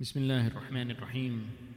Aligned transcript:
بسم 0.00 0.26
الله 0.26 0.46
الرحمن 0.46 0.90
الرحيم. 0.90 1.34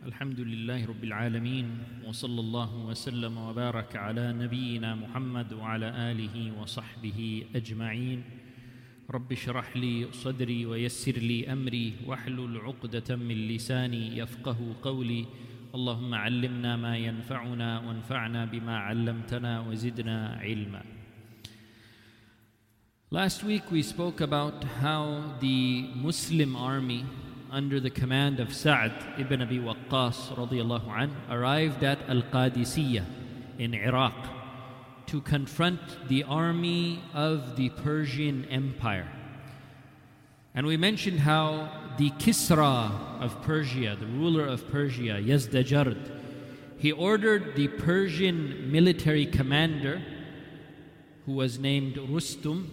الحمد 0.09 0.39
لله 0.39 0.89
رب 0.89 1.03
العالمين 1.03 1.67
وصلى 2.01 2.39
الله 2.39 2.71
وسلم 2.89 3.37
وبارك 3.37 3.93
على 3.95 4.33
نبينا 4.33 4.95
محمد 4.95 5.53
وعلى 5.53 5.85
آله 5.93 6.35
وصحبه 6.57 7.45
أجمعين. 7.55 8.23
رب 9.05 9.31
اشرح 9.31 9.77
لي 9.77 10.09
صدري 10.11 10.65
ويسر 10.65 11.13
لي 11.21 11.45
أمري 11.45 12.09
واحلل 12.09 12.57
عقدة 12.57 13.15
من 13.15 13.37
لساني 13.53 14.17
يفقه 14.17 14.57
قولي. 14.81 15.25
اللهم 15.77 16.13
علمنا 16.13 16.75
ما 16.75 16.97
ينفعنا 16.97 17.79
وانفعنا 17.85 18.45
بما 18.45 18.77
علمتنا 18.77 19.61
وزدنا 19.61 20.41
علما. 20.41 20.81
Last 23.13 23.43
week 23.43 23.69
we 23.69 23.85
spoke 23.85 24.21
about 24.21 24.65
how 24.81 25.37
the 25.37 25.93
Muslim 25.93 26.55
army 26.57 27.05
under 27.51 27.79
the 27.79 27.89
command 27.89 28.39
of 28.39 28.53
Sa'd 28.53 28.93
ibn 29.17 29.41
Abi 29.41 29.59
Waqqas 29.59 30.35
radiallahu 30.35 30.89
anh, 30.89 31.15
arrived 31.29 31.83
at 31.83 31.99
Al-Qadisiyah 32.09 33.05
in 33.57 33.73
Iraq 33.73 34.15
to 35.07 35.21
confront 35.21 35.79
the 36.09 36.23
army 36.23 37.01
of 37.13 37.55
the 37.55 37.69
Persian 37.69 38.45
Empire. 38.45 39.07
And 40.53 40.67
we 40.67 40.75
mentioned 40.75 41.19
how 41.19 41.69
the 41.97 42.09
Kisra 42.11 43.21
of 43.21 43.41
Persia, 43.43 43.95
the 43.99 44.07
ruler 44.07 44.45
of 44.45 44.67
Persia, 44.69 45.21
Yazdajard, 45.21 46.11
he 46.77 46.91
ordered 46.91 47.55
the 47.55 47.67
Persian 47.67 48.71
military 48.71 49.25
commander, 49.25 50.01
who 51.25 51.33
was 51.33 51.57
named 51.59 51.95
Rustum, 51.95 52.69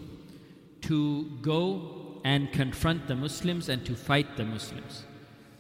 to 0.83 1.31
go 1.41 1.94
and 2.25 2.51
confront 2.53 3.07
the 3.07 3.15
Muslims 3.15 3.69
and 3.69 3.85
to 3.85 3.95
fight 3.95 4.37
the 4.37 4.45
Muslims. 4.45 5.05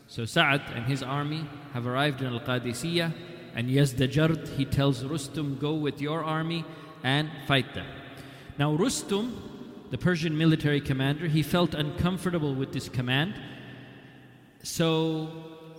So 0.08 0.24
Sa'ad 0.24 0.62
and 0.74 0.86
his 0.86 1.02
army 1.02 1.46
have 1.74 1.86
arrived 1.86 2.22
in 2.22 2.32
Al 2.32 2.40
Qadisiyah, 2.40 3.12
and 3.54 3.68
Yazdajard, 3.68 4.48
he 4.56 4.64
tells 4.64 5.04
Rustum, 5.04 5.58
Go 5.60 5.74
with 5.74 6.00
your 6.00 6.24
army 6.24 6.64
and 7.04 7.30
fight 7.46 7.74
them. 7.74 7.86
Now, 8.58 8.76
Rustum, 8.76 9.32
the 9.90 9.98
Persian 9.98 10.36
military 10.36 10.80
commander, 10.80 11.28
he 11.28 11.42
felt 11.42 11.74
uncomfortable 11.74 12.54
with 12.54 12.72
this 12.72 12.88
command, 12.88 13.34
so 14.62 15.30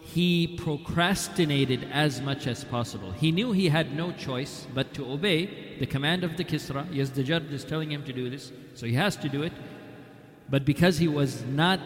he 0.01 0.55
procrastinated 0.55 1.88
as 1.91 2.21
much 2.21 2.45
as 2.45 2.63
possible. 2.63 3.11
He 3.11 3.31
knew 3.31 3.51
he 3.51 3.69
had 3.69 3.95
no 3.95 4.11
choice 4.11 4.67
but 4.73 4.93
to 4.93 5.11
obey 5.11 5.77
the 5.79 5.88
command 5.88 6.23
of 6.23 6.38
the 6.38 6.43
Kisra. 6.43 6.88
Yazdajard 6.93 7.51
is 7.51 7.65
telling 7.65 7.91
him 7.91 8.03
to 8.03 8.13
do 8.13 8.29
this, 8.29 8.51
so 8.75 8.85
he 8.85 8.93
has 8.93 9.17
to 9.17 9.27
do 9.27 9.41
it. 9.41 9.51
But 10.49 10.65
because 10.65 10.97
he 10.97 11.07
was 11.07 11.43
not 11.45 11.79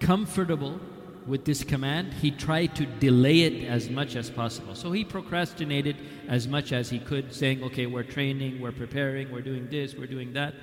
comfortable 0.00 0.80
with 1.26 1.44
this 1.44 1.62
command, 1.62 2.14
he 2.14 2.30
tried 2.30 2.74
to 2.76 2.86
delay 2.86 3.40
it 3.40 3.68
as 3.68 3.90
much 3.90 4.16
as 4.16 4.30
possible. 4.30 4.74
So 4.74 4.92
he 4.92 5.04
procrastinated 5.04 5.96
as 6.26 6.48
much 6.48 6.72
as 6.72 6.88
he 6.90 6.98
could, 6.98 7.32
saying, 7.34 7.62
Okay, 7.62 7.86
we're 7.86 8.02
training, 8.02 8.60
we're 8.60 8.72
preparing, 8.72 9.30
we're 9.30 9.42
doing 9.42 9.68
this, 9.70 9.94
we're 9.94 10.06
doing 10.06 10.32
that. 10.32 10.54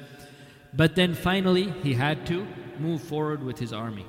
But 0.73 0.95
then 0.95 1.13
finally, 1.13 1.71
he 1.83 1.93
had 1.93 2.25
to 2.27 2.45
move 2.79 3.01
forward 3.01 3.43
with 3.43 3.59
his 3.59 3.71
army. 3.71 4.05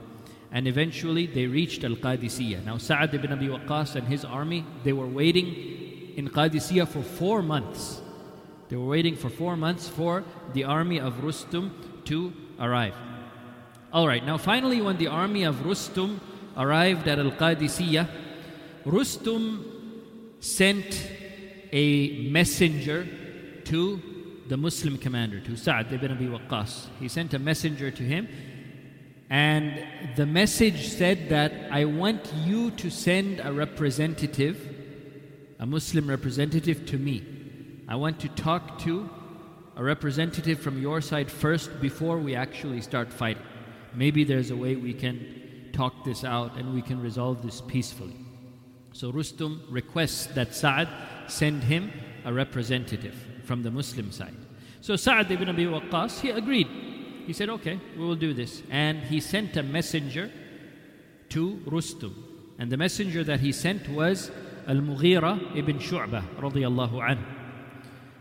And 0.50 0.66
eventually, 0.66 1.26
they 1.26 1.46
reached 1.46 1.84
Al 1.84 1.96
Qadisiyah. 1.96 2.64
Now, 2.64 2.78
Sa'ad 2.78 3.14
ibn 3.14 3.32
Abi 3.32 3.48
Waqqas 3.48 3.96
and 3.96 4.06
his 4.08 4.24
army, 4.24 4.64
they 4.84 4.92
were 4.92 5.06
waiting 5.06 6.14
in 6.16 6.28
Qadisiyah 6.28 6.88
for 6.88 7.02
four 7.02 7.42
months. 7.42 8.00
They 8.68 8.76
were 8.76 8.86
waiting 8.86 9.16
for 9.16 9.28
four 9.28 9.56
months 9.56 9.88
for 9.88 10.24
the 10.54 10.64
army 10.64 10.98
of 10.98 11.22
Rustum 11.22 11.70
to 12.06 12.32
arrive. 12.58 12.94
All 13.92 14.06
right, 14.06 14.24
now 14.24 14.36
finally, 14.36 14.80
when 14.80 14.98
the 14.98 15.06
army 15.06 15.44
of 15.44 15.56
Rustum 15.56 16.20
arrived 16.56 17.08
at 17.08 17.18
Al 17.18 17.30
Qadisiyah, 17.30 18.08
Rustum 18.84 19.64
sent 20.40 21.10
a 21.72 22.28
messenger 22.30 23.06
to 23.64 24.00
the 24.48 24.56
Muslim 24.56 24.96
commander, 24.96 25.40
to 25.40 25.56
Sa'd 25.56 25.92
ibn 25.92 26.12
Abi 26.12 26.26
Waqqas. 26.26 26.86
He 27.00 27.08
sent 27.08 27.34
a 27.34 27.38
messenger 27.38 27.90
to 27.90 28.02
him, 28.02 28.28
and 29.28 29.84
the 30.14 30.26
message 30.26 30.88
said 30.88 31.28
that 31.30 31.52
I 31.70 31.84
want 31.84 32.32
you 32.44 32.70
to 32.72 32.90
send 32.90 33.40
a 33.40 33.52
representative, 33.52 34.56
a 35.58 35.66
Muslim 35.66 36.08
representative, 36.08 36.86
to 36.86 36.98
me. 36.98 37.24
I 37.88 37.96
want 37.96 38.20
to 38.20 38.28
talk 38.28 38.78
to 38.80 39.10
a 39.76 39.84
representative 39.84 40.58
from 40.58 40.80
your 40.80 41.00
side 41.00 41.30
first 41.30 41.80
before 41.80 42.18
we 42.18 42.34
actually 42.34 42.80
start 42.80 43.12
fighting. 43.12 43.42
Maybe 43.94 44.24
there's 44.24 44.50
a 44.50 44.56
way 44.56 44.74
we 44.76 44.94
can 44.94 45.70
talk 45.72 46.04
this 46.04 46.24
out 46.24 46.56
and 46.56 46.74
we 46.74 46.80
can 46.80 47.00
resolve 47.00 47.42
this 47.42 47.60
peacefully. 47.60 48.16
So 48.92 49.12
Rustum 49.12 49.60
requests 49.68 50.26
that 50.28 50.54
Sa'ad 50.54 50.88
send 51.28 51.64
him 51.64 51.92
a 52.24 52.32
representative 52.32 53.14
from 53.44 53.62
the 53.62 53.70
Muslim 53.70 54.10
side. 54.10 54.34
So 54.80 54.96
Sa'ad 54.96 55.30
ibn 55.30 55.50
Abi 55.50 55.66
Waqqas, 55.66 56.20
he 56.20 56.30
agreed. 56.30 56.68
He 57.26 57.34
said, 57.34 57.50
okay, 57.50 57.78
we 57.96 58.04
will 58.04 58.16
do 58.16 58.32
this. 58.32 58.62
And 58.70 59.00
he 59.00 59.20
sent 59.20 59.56
a 59.58 59.62
messenger 59.62 60.30
to 61.30 61.60
Rustum. 61.66 62.14
And 62.58 62.72
the 62.72 62.78
messenger 62.78 63.22
that 63.24 63.40
he 63.40 63.52
sent 63.52 63.88
was 63.90 64.30
Al-Mughira 64.66 65.54
ibn 65.56 65.78
Shu'bah 65.78 66.24
radiyallahu 66.38 66.94
anhu. 66.94 67.35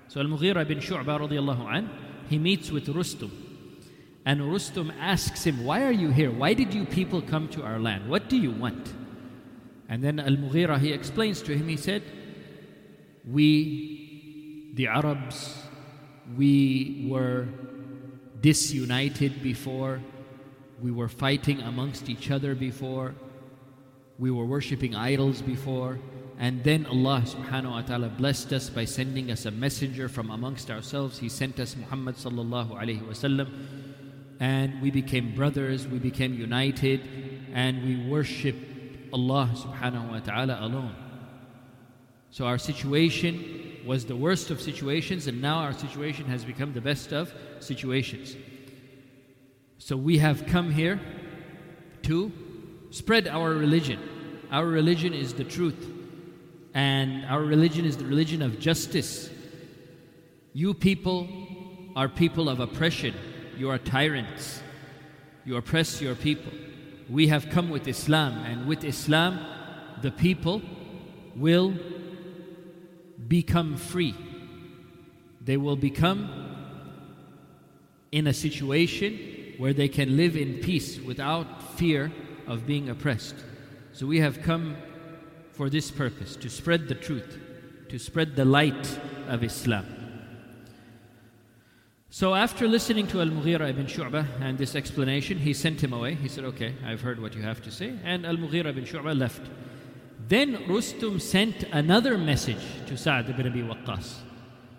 So 0.08 0.20
Al-Mughira 0.22 0.62
ibn 0.62 0.80
Shu'bah 0.80 1.20
radiallahu 1.20 1.78
an, 1.78 1.90
he 2.30 2.38
meets 2.38 2.72
with 2.72 2.88
Rustum. 2.88 3.32
And 4.26 4.42
Rustum 4.42 4.92
asks 5.00 5.44
him, 5.44 5.64
Why 5.64 5.84
are 5.84 5.92
you 5.92 6.10
here? 6.10 6.32
Why 6.32 6.54
did 6.54 6.74
you 6.74 6.86
people 6.86 7.22
come 7.22 7.48
to 7.50 7.64
our 7.64 7.80
land? 7.80 8.10
What 8.10 8.28
do 8.28 8.38
you 8.38 8.52
want? 8.52 8.94
And 9.88 10.04
then 10.04 10.20
Al-Mughira, 10.20 10.80
he 10.80 10.92
explains 10.92 11.42
to 11.44 11.56
him, 11.56 11.68
he 11.68 11.78
said, 11.78 12.02
We, 13.24 14.72
the 14.74 14.88
Arabs, 14.88 15.56
we 16.36 17.08
were 17.08 17.48
disunited 18.42 19.44
before. 19.44 20.02
We 20.82 20.92
were 20.92 21.08
fighting 21.08 21.62
amongst 21.62 22.10
each 22.10 22.32
other 22.32 22.56
before. 22.56 23.14
We 24.18 24.32
were 24.32 24.46
worshipping 24.46 24.96
idols 24.96 25.42
before. 25.42 26.00
And 26.38 26.64
then 26.64 26.86
Allah 26.86 27.24
subhanahu 27.26 27.72
wa 27.72 27.82
ta'ala 27.82 28.10
blessed 28.10 28.52
us 28.52 28.70
by 28.70 28.86
sending 28.86 29.32
us 29.32 29.46
a 29.46 29.52
messenger 29.52 30.10
from 30.10 30.30
amongst 30.30 30.70
ourselves. 30.70 31.20
He 31.20 31.30
sent 31.30 31.60
us 31.60 31.76
Muhammad 31.78 32.16
sallallahu 32.16 32.72
alayhi 32.72 33.02
wasallam. 33.02 33.50
And 34.40 34.82
we 34.82 34.92
became 34.92 35.34
brothers, 35.34 35.88
we 35.88 35.98
became 35.98 36.34
united, 36.34 37.08
and 37.54 37.84
we 37.86 38.10
worship 38.10 38.56
Allah 39.14 39.50
subhanahu 39.56 40.12
wa 40.12 40.20
ta'ala 40.20 40.58
alone. 40.60 40.94
So 42.32 42.46
our 42.46 42.58
situation 42.58 43.80
was 43.86 44.04
the 44.04 44.16
worst 44.16 44.52
of 44.52 44.60
situations, 44.60 45.28
and 45.28 45.42
now 45.42 45.60
our 45.60 45.72
situation 45.72 46.26
has 46.26 46.44
become 46.44 46.74
the 46.74 46.82
best 46.82 47.14
of 47.14 47.34
situations. 47.62 48.36
So 49.78 49.96
we 49.96 50.18
have 50.18 50.46
come 50.48 50.70
here 50.70 51.00
to 52.04 52.32
spread 52.90 53.30
our 53.30 53.52
religion. 53.52 54.00
Our 54.52 54.68
religion 54.68 55.14
is 55.14 55.34
the 55.34 55.46
truth 55.46 55.95
and 56.76 57.26
our 57.26 57.42
religion 57.42 57.86
is 57.86 57.96
the 57.96 58.06
religion 58.06 58.42
of 58.42 58.60
justice. 58.60 59.30
You 60.52 60.74
people 60.74 61.28
are 61.96 62.10
people 62.10 62.50
of 62.50 62.60
oppression. 62.60 63.16
You 63.58 63.70
are 63.70 63.78
tyrants. 63.78 64.62
You 65.46 65.56
oppress 65.56 66.02
your 66.02 66.16
people. 66.16 66.52
We 67.10 67.28
have 67.28 67.50
come 67.50 67.70
with 67.70 67.88
Islam, 67.88 68.34
and 68.40 68.68
with 68.68 68.84
Islam, 68.84 69.40
the 70.02 70.12
people 70.12 70.62
will 71.36 71.74
become 73.26 73.78
free. 73.78 74.14
They 75.40 75.56
will 75.56 75.78
become 75.78 76.30
in 78.12 78.28
a 78.28 78.34
situation 78.34 79.54
where 79.58 79.74
they 79.74 79.88
can 79.88 80.18
live 80.18 80.36
in 80.36 80.56
peace 80.56 81.00
without 81.00 81.78
fear 81.78 82.12
of 82.48 82.66
being 82.68 82.90
oppressed. 82.90 83.36
So 83.94 84.06
we 84.06 84.20
have 84.20 84.42
come 84.42 84.76
for 85.56 85.70
this 85.70 85.90
purpose 85.90 86.36
to 86.36 86.50
spread 86.50 86.88
the 86.88 86.96
truth, 86.96 87.38
to 87.90 87.98
spread 87.98 88.36
the 88.36 88.46
light 88.46 89.00
of 89.28 89.44
Islam. 89.44 89.86
So, 92.10 92.34
after 92.34 92.68
listening 92.68 93.08
to 93.08 93.20
Al 93.20 93.28
Mughira 93.28 93.70
ibn 93.70 93.88
Shu'bah 93.88 94.26
and 94.40 94.58
this 94.58 94.76
explanation, 94.76 95.38
he 95.38 95.54
sent 95.54 95.84
him 95.84 95.92
away. 95.92 96.16
He 96.16 96.30
said, 96.30 96.46
Okay, 96.46 96.74
I've 96.86 97.02
heard 97.02 97.22
what 97.22 97.36
you 97.36 97.42
have 97.42 97.62
to 97.64 97.72
say. 97.72 97.94
And 98.06 98.26
Al 98.26 98.38
Mughira 98.38 98.68
ibn 98.68 98.86
Shu'bah 98.86 99.18
left. 99.18 99.42
Then 100.28 100.66
Rustum 100.68 101.20
sent 101.22 101.64
another 101.74 102.18
message 102.18 102.66
to 102.88 102.98
Sa'd 102.98 103.30
ibn 103.30 103.48
Abi 103.48 103.62
Waqqas. 103.62 104.20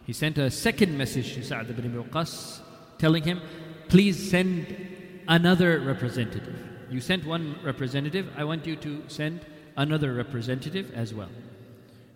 He 0.07 0.13
sent 0.13 0.39
a 0.39 0.51
second 0.51 0.97
message 0.97 1.35
to 1.35 1.43
Sa'd 1.43 1.69
ibn 1.69 1.85
Abi 1.85 2.09
Waqqas 2.09 2.61
telling 2.99 3.23
him, 3.23 3.41
Please 3.89 4.31
send 4.31 4.75
another 5.29 5.81
representative. 5.81 6.59
You 6.91 7.01
sent 7.01 7.27
one 7.27 7.57
representative, 7.63 8.31
I 8.37 8.45
want 8.45 8.67
you 8.67 8.77
to 8.77 9.03
send 9.09 9.45
another 9.77 10.15
representative 10.15 10.93
as 10.95 11.13
well. 11.13 11.31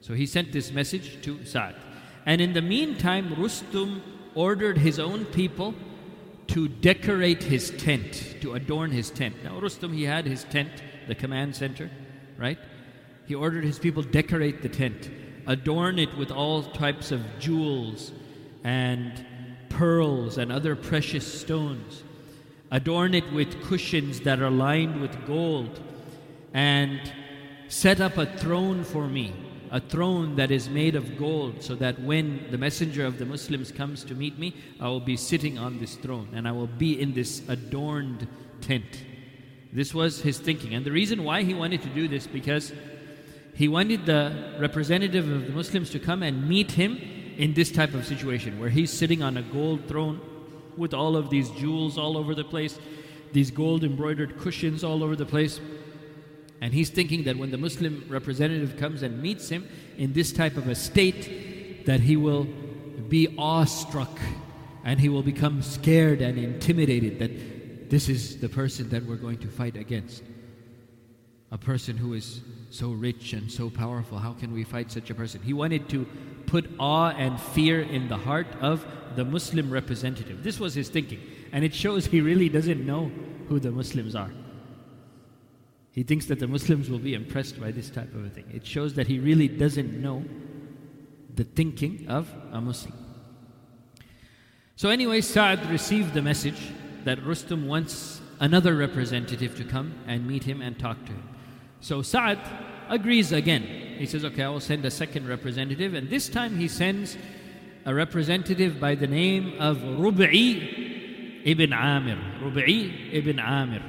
So 0.01 0.15
he 0.15 0.27
sent 0.27 0.53
this 0.53 0.73
message 0.73 1.23
to 1.23 1.45
Sa'd. 1.45 1.75
And 2.27 2.41
in 2.41 2.53
the 2.53 2.62
meantime, 2.62 3.35
Rustum 3.37 4.03
ordered 4.35 4.79
his 4.79 4.99
own 4.99 5.25
people 5.27 5.75
to 6.49 6.69
decorate 6.69 7.43
his 7.43 7.71
tent, 7.71 8.37
to 8.41 8.55
adorn 8.55 8.91
his 8.91 9.11
tent. 9.11 9.37
Now, 9.45 9.61
Rustum, 9.61 9.93
he 9.93 10.05
had 10.05 10.27
his 10.27 10.45
tent, 10.45 10.71
the 11.07 11.15
command 11.15 11.55
center, 11.55 11.91
right? 12.37 12.59
He 13.27 13.35
ordered 13.35 13.65
his 13.65 13.79
people 13.79 14.03
decorate 14.03 14.62
the 14.62 14.69
tent, 14.69 15.11
adorn 15.47 15.99
it 15.99 16.17
with 16.17 16.31
all 16.31 16.62
types 16.62 17.12
of 17.12 17.23
jewels 17.39 18.12
and 18.65 19.25
pearls 19.69 20.39
and 20.39 20.51
other 20.51 20.75
precious 20.75 21.41
stones. 21.41 22.03
Adorn 22.73 23.15
it 23.15 23.33
with 23.33 23.62
cushions 23.65 24.21
that 24.21 24.41
are 24.41 24.51
lined 24.51 25.01
with 25.01 25.27
gold, 25.27 25.81
and 26.53 27.01
set 27.71 28.01
up 28.01 28.19
a 28.19 28.27
throne 28.27 28.85
for 28.85 29.09
me 29.09 29.33
a 29.71 29.81
throne 29.81 30.35
that 30.37 30.51
is 30.51 30.69
made 30.69 30.97
of 30.97 31.17
gold, 31.17 31.63
so 31.63 31.77
that 31.77 32.01
when 32.03 32.45
the 32.51 32.59
messenger 32.59 33.07
of 33.07 33.19
the 33.19 33.25
Muslims 33.25 33.71
comes 33.71 34.03
to 34.05 34.15
meet 34.15 34.39
me, 34.39 34.55
I 34.81 34.89
will 34.89 35.01
be 35.01 35.17
sitting 35.17 35.59
on 35.59 35.79
this 35.79 35.95
throne 35.95 36.29
and 36.33 36.49
I 36.49 36.53
will 36.53 36.67
be 36.67 37.01
in 37.01 37.15
this 37.15 37.43
adorned 37.49 38.27
tent. 38.61 39.05
This 39.73 39.95
was 39.95 40.21
his 40.23 40.39
thinking. 40.39 40.75
And 40.75 40.85
the 40.85 40.91
reason 40.91 41.23
why 41.23 41.45
he 41.45 41.55
wanted 41.55 41.83
to 41.83 41.89
do 41.91 42.09
this, 42.09 42.27
because 42.27 42.73
he 43.55 43.69
wanted 43.69 44.07
the 44.07 44.57
representative 44.59 45.31
of 45.31 45.47
the 45.47 45.53
Muslims 45.53 45.91
to 45.91 46.01
come 46.01 46.25
and 46.25 46.49
meet 46.49 46.73
him 46.73 46.97
in 47.37 47.55
this 47.55 47.71
type 47.71 47.95
of 47.95 48.05
situation, 48.05 48.59
where 48.59 48.71
he's 48.71 48.93
sitting 48.93 49.23
on 49.23 49.37
a 49.37 49.43
gold 49.43 49.87
throne 49.87 50.21
with 50.77 50.93
all 50.93 51.17
of 51.17 51.31
these 51.31 51.49
jewels 51.51 51.97
all 51.97 52.17
over 52.17 52.35
the 52.35 52.45
place, 52.45 52.81
these 53.33 53.53
gold 53.53 53.85
embroidered 53.85 54.37
cushions 54.39 54.83
all 54.83 55.05
over 55.05 55.15
the 55.15 55.27
place. 55.27 55.61
And 56.61 56.75
he's 56.75 56.91
thinking 56.91 57.25
that 57.25 57.37
when 57.37 57.51
the 57.51 57.59
Muslim 57.59 58.05
representative 58.09 58.77
comes 58.77 59.03
and 59.03 59.23
meets 59.23 59.49
him 59.49 59.67
in 59.97 60.12
this 60.12 60.33
type 60.33 60.57
of 60.57 60.69
a 60.69 60.75
state, 60.75 61.87
that 61.87 62.01
he 62.01 62.17
will 62.17 62.45
be 63.09 63.35
awestruck 63.39 64.19
and 64.85 65.01
he 65.01 65.09
will 65.09 65.23
become 65.23 65.62
scared 65.62 66.21
and 66.21 66.39
intimidated 66.39 67.19
that 67.19 67.91
this 67.91 68.09
is 68.09 68.39
the 68.41 68.49
person 68.49 68.89
that 68.91 69.05
we're 69.05 69.17
going 69.17 69.39
to 69.39 69.49
fight 69.49 69.77
against. 69.77 70.23
A 71.51 71.59
person 71.59 71.97
who 71.97 72.15
is 72.15 72.41
so 72.71 72.93
rich 72.93 73.33
and 73.33 73.51
so 73.51 73.69
powerful. 73.69 74.19
How 74.19 74.33
can 74.33 74.53
we 74.53 74.62
fight 74.62 74.93
such 74.93 75.11
a 75.11 75.15
person? 75.15 75.43
He 75.43 75.53
wanted 75.53 75.89
to 75.89 76.07
put 76.47 76.71
awe 76.79 77.11
and 77.11 77.41
fear 77.41 77.81
in 77.81 78.09
the 78.09 78.17
heart 78.17 78.47
of 78.61 78.85
the 79.17 79.25
Muslim 79.25 79.71
representative. 79.71 80.45
This 80.45 80.61
was 80.61 80.75
his 80.75 80.89
thinking. 80.89 81.21
And 81.53 81.65
it 81.65 81.75
shows 81.75 82.07
he 82.07 82.21
really 82.21 82.49
doesn't 82.49 82.87
know 82.87 83.11
who 83.49 83.59
the 83.59 83.73
Muslims 83.73 84.15
are. 84.15 84.31
He 85.93 86.03
thinks 86.03 86.27
that 86.27 86.39
the 86.39 86.47
Muslims 86.47 86.89
will 86.89 86.99
be 86.99 87.15
impressed 87.15 87.61
by 87.61 87.73
this 87.73 87.91
type 87.91 88.15
of 88.15 88.25
a 88.25 88.29
thing. 88.29 88.45
It 88.53 88.67
shows 88.67 88.95
that 88.95 89.09
he 89.09 89.19
really 89.19 89.49
doesn't 89.49 90.01
know 90.01 90.25
the 91.35 91.45
thinking 91.45 92.07
of 92.09 92.33
a 92.53 92.61
Muslim. 92.61 92.95
So, 94.77 94.89
anyway, 94.89 95.21
Sa'd 95.21 95.69
received 95.69 96.15
the 96.15 96.23
message 96.23 96.61
that 97.05 97.19
Rustum 97.25 97.67
wants 97.67 98.21
another 98.39 98.75
representative 98.77 99.57
to 99.57 99.65
come 99.65 99.95
and 100.07 100.27
meet 100.27 100.45
him 100.45 100.63
and 100.63 100.79
talk 100.79 101.05
to 101.07 101.13
him. 101.13 101.29
So, 101.81 102.03
Sa'd 102.03 102.39
agrees 102.89 103.33
again. 103.33 103.63
He 103.99 104.07
says, 104.07 104.25
Okay, 104.25 104.43
I 104.43 104.49
will 104.49 104.61
send 104.61 104.85
a 104.85 104.91
second 104.91 105.29
representative, 105.29 105.95
and 105.95 106.09
this 106.09 106.29
time 106.29 106.57
he 106.57 106.69
sends 106.69 107.17
a 107.85 107.95
representative 107.95 108.79
by 108.79 108.95
the 108.95 109.07
name 109.07 109.55
of 109.59 109.79
Rub'i 109.79 111.43
ibn 111.45 111.73
Amir. 111.73 112.19
Rub'i 112.43 113.13
ibn 113.13 113.39
Amir. 113.39 113.83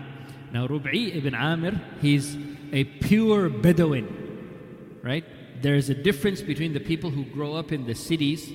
Now, 0.53 0.68
Rub'i 0.68 1.15
ibn 1.15 1.33
Amir, 1.33 1.80
he's 2.01 2.38
a 2.74 2.83
pure 2.83 3.50
Bedouin, 3.50 5.00
right? 5.01 5.24
There's 5.62 5.89
a 5.89 5.95
difference 5.95 6.42
between 6.42 6.74
the 6.74 6.80
people 6.80 7.09
who 7.09 7.24
grow 7.25 7.56
up 7.56 7.71
in 7.71 7.86
the 7.86 7.95
cities 7.95 8.51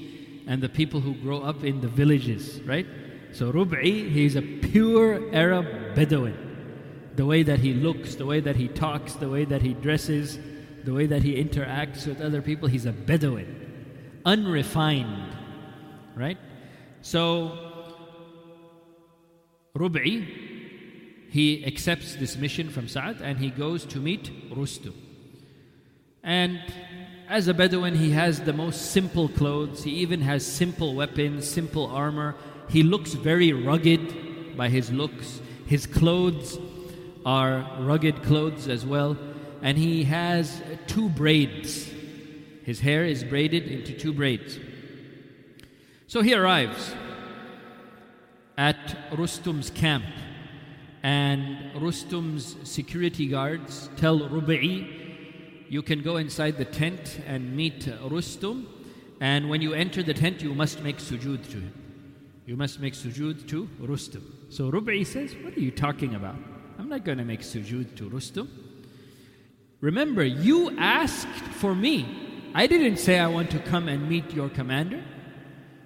and 0.46 0.62
the 0.62 0.68
people 0.68 1.00
who 1.00 1.14
grow 1.14 1.40
up 1.40 1.64
in 1.64 1.80
the 1.80 1.88
villages, 1.88 2.60
right? 2.62 2.86
So, 3.32 3.50
Rub'i, 3.50 4.10
he's 4.10 4.36
a 4.36 4.42
pure 4.42 5.34
Arab 5.34 5.94
Bedouin. 5.94 6.36
The 7.16 7.24
way 7.24 7.42
that 7.42 7.60
he 7.60 7.72
looks, 7.72 8.14
the 8.14 8.26
way 8.26 8.40
that 8.40 8.56
he 8.56 8.68
talks, 8.68 9.14
the 9.14 9.28
way 9.28 9.44
that 9.46 9.62
he 9.62 9.72
dresses, 9.72 10.38
the 10.84 10.92
way 10.92 11.06
that 11.06 11.22
he 11.22 11.42
interacts 11.42 12.06
with 12.06 12.20
other 12.20 12.42
people, 12.42 12.68
he's 12.68 12.86
a 12.86 12.92
Bedouin, 12.92 14.20
unrefined, 14.24 15.34
right? 16.14 16.38
So, 17.00 17.58
Rub'i, 19.74 20.45
he 21.36 21.62
accepts 21.66 22.14
this 22.14 22.34
mission 22.38 22.70
from 22.70 22.88
Sa'd 22.88 23.20
and 23.20 23.38
he 23.38 23.50
goes 23.50 23.84
to 23.84 23.98
meet 23.98 24.30
Rustum. 24.50 24.94
And 26.22 26.62
as 27.28 27.46
a 27.46 27.52
Bedouin, 27.52 27.94
he 27.94 28.12
has 28.12 28.40
the 28.40 28.54
most 28.54 28.92
simple 28.92 29.28
clothes. 29.28 29.84
He 29.84 29.90
even 29.96 30.22
has 30.22 30.46
simple 30.46 30.94
weapons, 30.94 31.46
simple 31.46 31.88
armor. 31.88 32.36
He 32.70 32.82
looks 32.82 33.12
very 33.12 33.52
rugged 33.52 34.56
by 34.56 34.70
his 34.70 34.90
looks. 34.90 35.42
His 35.66 35.86
clothes 35.86 36.58
are 37.26 37.70
rugged 37.80 38.22
clothes 38.22 38.66
as 38.66 38.86
well. 38.86 39.18
And 39.60 39.76
he 39.76 40.04
has 40.04 40.62
two 40.86 41.10
braids. 41.10 41.92
His 42.64 42.80
hair 42.80 43.04
is 43.04 43.24
braided 43.24 43.64
into 43.64 43.92
two 43.92 44.14
braids. 44.14 44.58
So 46.06 46.22
he 46.22 46.32
arrives 46.32 46.94
at 48.56 48.96
Rustum's 49.12 49.68
camp 49.68 50.06
and 51.06 51.72
Rustum's 51.76 52.56
security 52.64 53.28
guards 53.28 53.88
tell 53.96 54.18
Rubai, 54.18 55.68
you 55.68 55.80
can 55.80 56.02
go 56.02 56.16
inside 56.16 56.56
the 56.56 56.64
tent 56.64 57.20
and 57.28 57.56
meet 57.56 57.86
Rustum, 58.10 58.66
and 59.20 59.48
when 59.48 59.62
you 59.62 59.72
enter 59.72 60.02
the 60.02 60.12
tent, 60.12 60.42
you 60.42 60.52
must 60.52 60.82
make 60.82 60.96
sujood 60.96 61.48
to 61.52 61.58
him. 61.58 61.72
You 62.44 62.56
must 62.56 62.80
make 62.80 62.94
sujood 62.94 63.48
to 63.50 63.68
Rustum. 63.80 64.24
So 64.50 64.68
Rubai 64.68 65.06
says, 65.06 65.36
What 65.44 65.56
are 65.56 65.60
you 65.60 65.70
talking 65.70 66.16
about? 66.16 66.34
I'm 66.76 66.88
not 66.88 67.04
going 67.04 67.18
to 67.18 67.24
make 67.24 67.42
sujood 67.42 67.96
to 67.98 68.10
Rustum. 68.10 68.48
Remember, 69.80 70.24
you 70.24 70.76
asked 70.76 71.38
for 71.60 71.76
me. 71.76 72.50
I 72.52 72.66
didn't 72.66 72.96
say 72.96 73.20
I 73.20 73.28
want 73.28 73.52
to 73.52 73.60
come 73.60 73.86
and 73.86 74.08
meet 74.08 74.32
your 74.32 74.48
commander. 74.48 75.04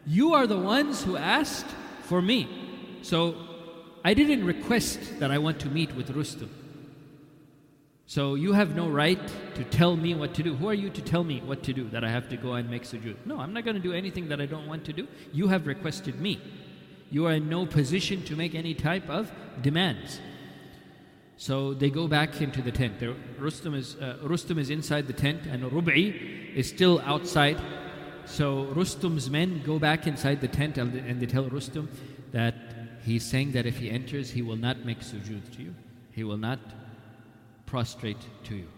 You 0.07 0.33
are 0.33 0.47
the 0.47 0.59
ones 0.59 1.03
who 1.03 1.19
asked 1.19 1.67
for 2.05 2.23
me. 2.23 2.49
So 3.03 3.50
I 4.05 4.15
didn't 4.15 4.45
request 4.45 5.19
that 5.21 5.31
I 5.31 5.39
want 5.39 5.61
to 5.61 5.69
meet 5.69 5.95
with 5.95 6.09
Rustum. 6.15 6.49
So 8.07 8.35
you 8.35 8.55
have 8.55 8.75
no 8.75 8.89
right 8.89 9.21
to 9.55 9.65
tell 9.65 9.95
me 9.97 10.15
what 10.15 10.35
to 10.35 10.43
do. 10.43 10.57
Who 10.57 10.69
are 10.69 10.75
you 10.75 10.91
to 10.91 11.01
tell 11.01 11.23
me 11.23 11.43
what 11.45 11.63
to 11.63 11.73
do? 11.73 11.89
That 11.91 12.03
I 12.03 12.11
have 12.11 12.29
to 12.31 12.37
go 12.37 12.55
and 12.55 12.69
make 12.69 12.83
sujood? 12.83 13.17
No, 13.25 13.39
I'm 13.39 13.53
not 13.53 13.65
going 13.65 13.77
to 13.77 13.83
do 13.83 13.93
anything 13.93 14.29
that 14.31 14.41
I 14.41 14.47
don't 14.47 14.67
want 14.67 14.85
to 14.87 14.93
do. 14.93 15.07
You 15.33 15.47
have 15.49 15.67
requested 15.67 16.21
me. 16.21 16.41
You 17.11 17.27
are 17.27 17.35
in 17.35 17.49
no 17.49 17.67
position 17.67 18.25
to 18.25 18.35
make 18.35 18.55
any 18.55 18.75
type 18.75 19.09
of 19.09 19.31
demands. 19.63 20.19
So 21.37 21.73
they 21.73 21.89
go 21.89 22.09
back 22.09 22.41
into 22.41 22.63
the 22.63 22.73
tent. 22.73 23.01
Rustum 23.39 23.77
is, 23.77 23.97
uh, 23.97 24.19
Rustum 24.23 24.59
is 24.59 24.71
inside 24.71 25.07
the 25.07 25.13
tent 25.13 25.47
and 25.47 25.63
Rub'i 25.63 26.55
is 26.55 26.69
still 26.69 27.01
outside. 27.05 27.59
So 28.27 28.67
Rustum's 28.75 29.31
men 29.31 29.63
go 29.65 29.79
back 29.79 30.07
inside 30.07 30.41
the 30.41 30.49
tent 30.49 30.79
and 30.79 31.21
they 31.21 31.27
tell 31.27 31.45
Rustum 31.45 31.89
that 32.33 32.55
he's 33.05 33.25
saying 33.25 33.53
that 33.53 33.67
if 33.67 33.79
he 33.79 33.91
enters, 33.91 34.31
he 34.31 34.43
will 34.43 34.57
not 34.57 34.85
make 34.85 35.01
sujood 35.01 35.55
to 35.57 35.63
you. 35.63 35.75
He 36.13 36.25
will 36.25 36.37
not 36.37 36.59
prostrate 37.67 38.19
to 38.45 38.57
you. 38.57 38.69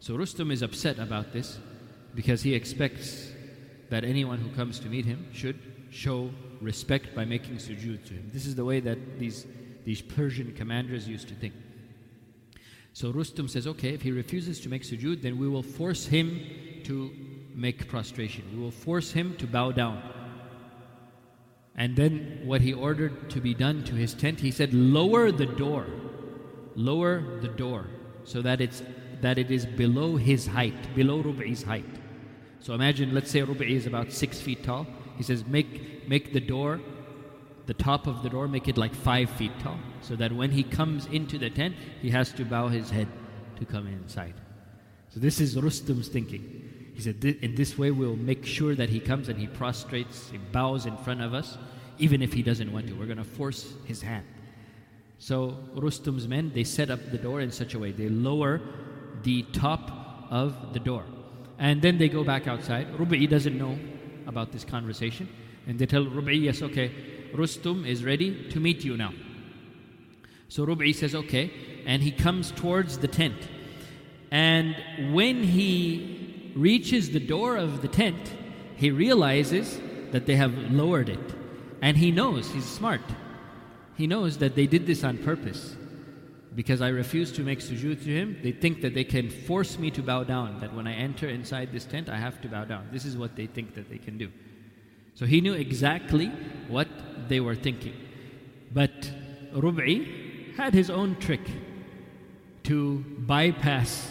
So 0.00 0.16
Rustum 0.16 0.50
is 0.50 0.62
upset 0.62 0.98
about 0.98 1.32
this 1.32 1.58
because 2.14 2.42
he 2.42 2.54
expects 2.54 3.32
that 3.90 4.04
anyone 4.04 4.38
who 4.38 4.54
comes 4.54 4.78
to 4.80 4.88
meet 4.88 5.04
him 5.04 5.26
should 5.32 5.58
show 5.90 6.30
respect 6.60 7.14
by 7.14 7.24
making 7.24 7.56
sujood 7.56 8.04
to 8.06 8.14
him. 8.14 8.30
This 8.32 8.46
is 8.46 8.54
the 8.54 8.64
way 8.64 8.80
that 8.80 9.18
these, 9.18 9.46
these 9.84 10.02
Persian 10.02 10.52
commanders 10.52 11.08
used 11.08 11.28
to 11.28 11.34
think. 11.34 11.54
So 12.92 13.12
Rustum 13.12 13.48
says, 13.48 13.66
okay, 13.66 13.90
if 13.90 14.02
he 14.02 14.10
refuses 14.10 14.60
to 14.60 14.68
make 14.68 14.82
sujood, 14.82 15.22
then 15.22 15.38
we 15.38 15.48
will 15.48 15.62
force 15.62 16.06
him 16.06 16.40
to 16.84 17.12
make 17.54 17.88
prostration. 17.88 18.44
We 18.54 18.62
will 18.62 18.70
force 18.70 19.12
him 19.12 19.36
to 19.36 19.46
bow 19.46 19.72
down. 19.72 20.02
And 21.76 21.94
then 21.94 22.40
what 22.44 22.62
he 22.62 22.72
ordered 22.72 23.30
to 23.30 23.40
be 23.40 23.54
done 23.54 23.84
to 23.84 23.94
his 23.94 24.14
tent, 24.14 24.40
he 24.40 24.50
said, 24.50 24.72
lower 24.72 25.30
the 25.30 25.46
door. 25.46 25.86
Lower 26.74 27.40
the 27.40 27.48
door 27.48 27.86
so 28.26 28.42
that 28.42 28.60
it's 28.60 28.82
that 29.22 29.38
it 29.38 29.50
is 29.50 29.64
below 29.64 30.16
his 30.16 30.46
height, 30.46 30.94
below 30.94 31.22
Rub'i's 31.22 31.62
height. 31.62 31.88
So 32.60 32.74
imagine, 32.74 33.14
let's 33.14 33.30
say 33.30 33.40
Rub'i 33.40 33.70
is 33.70 33.86
about 33.86 34.12
six 34.12 34.38
feet 34.40 34.62
tall. 34.62 34.86
He 35.16 35.22
says, 35.22 35.46
make 35.46 36.06
make 36.06 36.34
the 36.34 36.40
door, 36.40 36.80
the 37.64 37.72
top 37.72 38.06
of 38.06 38.22
the 38.22 38.28
door, 38.28 38.46
make 38.48 38.68
it 38.68 38.76
like 38.76 38.94
five 38.94 39.30
feet 39.30 39.52
tall, 39.60 39.78
so 40.02 40.16
that 40.16 40.32
when 40.32 40.50
he 40.50 40.62
comes 40.62 41.06
into 41.06 41.38
the 41.38 41.48
tent, 41.48 41.76
he 42.02 42.10
has 42.10 42.32
to 42.32 42.44
bow 42.44 42.68
his 42.68 42.90
head 42.90 43.08
to 43.58 43.64
come 43.64 43.86
inside. 43.86 44.34
So 45.08 45.20
this 45.20 45.40
is 45.40 45.56
Rustum's 45.56 46.08
thinking. 46.08 46.75
He 46.96 47.02
said, 47.02 47.22
In 47.42 47.54
this 47.54 47.76
way, 47.76 47.90
we'll 47.90 48.16
make 48.16 48.46
sure 48.46 48.74
that 48.74 48.88
he 48.88 49.00
comes 49.00 49.28
and 49.28 49.38
he 49.38 49.46
prostrates, 49.46 50.30
he 50.30 50.38
bows 50.38 50.86
in 50.86 50.96
front 50.96 51.20
of 51.20 51.34
us, 51.34 51.58
even 51.98 52.22
if 52.22 52.32
he 52.32 52.42
doesn't 52.42 52.72
want 52.72 52.86
to. 52.86 52.94
We're 52.94 53.04
going 53.04 53.18
to 53.18 53.24
force 53.24 53.74
his 53.84 54.00
hand. 54.00 54.24
So, 55.18 55.58
Rustum's 55.74 56.26
men, 56.26 56.52
they 56.54 56.64
set 56.64 56.90
up 56.90 57.10
the 57.10 57.18
door 57.18 57.42
in 57.42 57.50
such 57.50 57.74
a 57.74 57.78
way. 57.78 57.92
They 57.92 58.08
lower 58.08 58.62
the 59.24 59.42
top 59.52 59.90
of 60.30 60.72
the 60.72 60.80
door. 60.80 61.04
And 61.58 61.82
then 61.82 61.98
they 61.98 62.08
go 62.08 62.24
back 62.24 62.48
outside. 62.48 62.90
Rubai 62.96 63.28
doesn't 63.28 63.56
know 63.56 63.78
about 64.26 64.52
this 64.52 64.64
conversation. 64.64 65.28
And 65.66 65.78
they 65.78 65.84
tell 65.84 66.06
Rubai, 66.06 66.42
yes, 66.42 66.62
okay, 66.62 66.92
Rustum 67.34 67.86
is 67.86 68.04
ready 68.04 68.48
to 68.48 68.58
meet 68.58 68.84
you 68.84 68.96
now. 68.96 69.12
So 70.48 70.64
Rub'i 70.64 70.94
says, 70.94 71.14
Okay. 71.14 71.52
And 71.84 72.02
he 72.02 72.10
comes 72.10 72.52
towards 72.52 72.98
the 72.98 73.08
tent. 73.08 73.36
And 74.30 74.74
when 75.12 75.42
he 75.44 76.25
reaches 76.56 77.10
the 77.10 77.20
door 77.20 77.56
of 77.56 77.82
the 77.82 77.88
tent, 77.88 78.34
he 78.76 78.90
realizes 78.90 79.78
that 80.10 80.26
they 80.26 80.36
have 80.36 80.56
lowered 80.72 81.08
it. 81.08 81.34
And 81.82 81.96
he 81.96 82.10
knows, 82.10 82.50
he's 82.50 82.64
smart. 82.64 83.02
He 83.96 84.06
knows 84.06 84.38
that 84.38 84.54
they 84.54 84.66
did 84.66 84.86
this 84.86 85.04
on 85.04 85.18
purpose. 85.18 85.76
Because 86.54 86.80
I 86.80 86.88
refuse 86.88 87.30
to 87.32 87.42
make 87.42 87.60
sujood 87.60 88.02
to 88.04 88.10
him, 88.10 88.38
they 88.42 88.52
think 88.52 88.80
that 88.80 88.94
they 88.94 89.04
can 89.04 89.28
force 89.28 89.78
me 89.78 89.90
to 89.90 90.02
bow 90.02 90.24
down. 90.24 90.58
That 90.60 90.74
when 90.74 90.86
I 90.86 90.94
enter 90.94 91.28
inside 91.28 91.70
this 91.70 91.84
tent, 91.84 92.08
I 92.08 92.16
have 92.16 92.40
to 92.40 92.48
bow 92.48 92.64
down. 92.64 92.88
This 92.90 93.04
is 93.04 93.16
what 93.16 93.36
they 93.36 93.46
think 93.46 93.74
that 93.74 93.90
they 93.90 93.98
can 93.98 94.16
do. 94.16 94.32
So 95.14 95.26
he 95.26 95.42
knew 95.42 95.52
exactly 95.52 96.28
what 96.68 96.88
they 97.28 97.40
were 97.40 97.54
thinking. 97.54 97.94
But 98.72 99.12
Rub'i 99.52 100.54
had 100.56 100.72
his 100.72 100.88
own 100.88 101.16
trick 101.16 101.42
to 102.64 103.04
bypass 103.18 104.10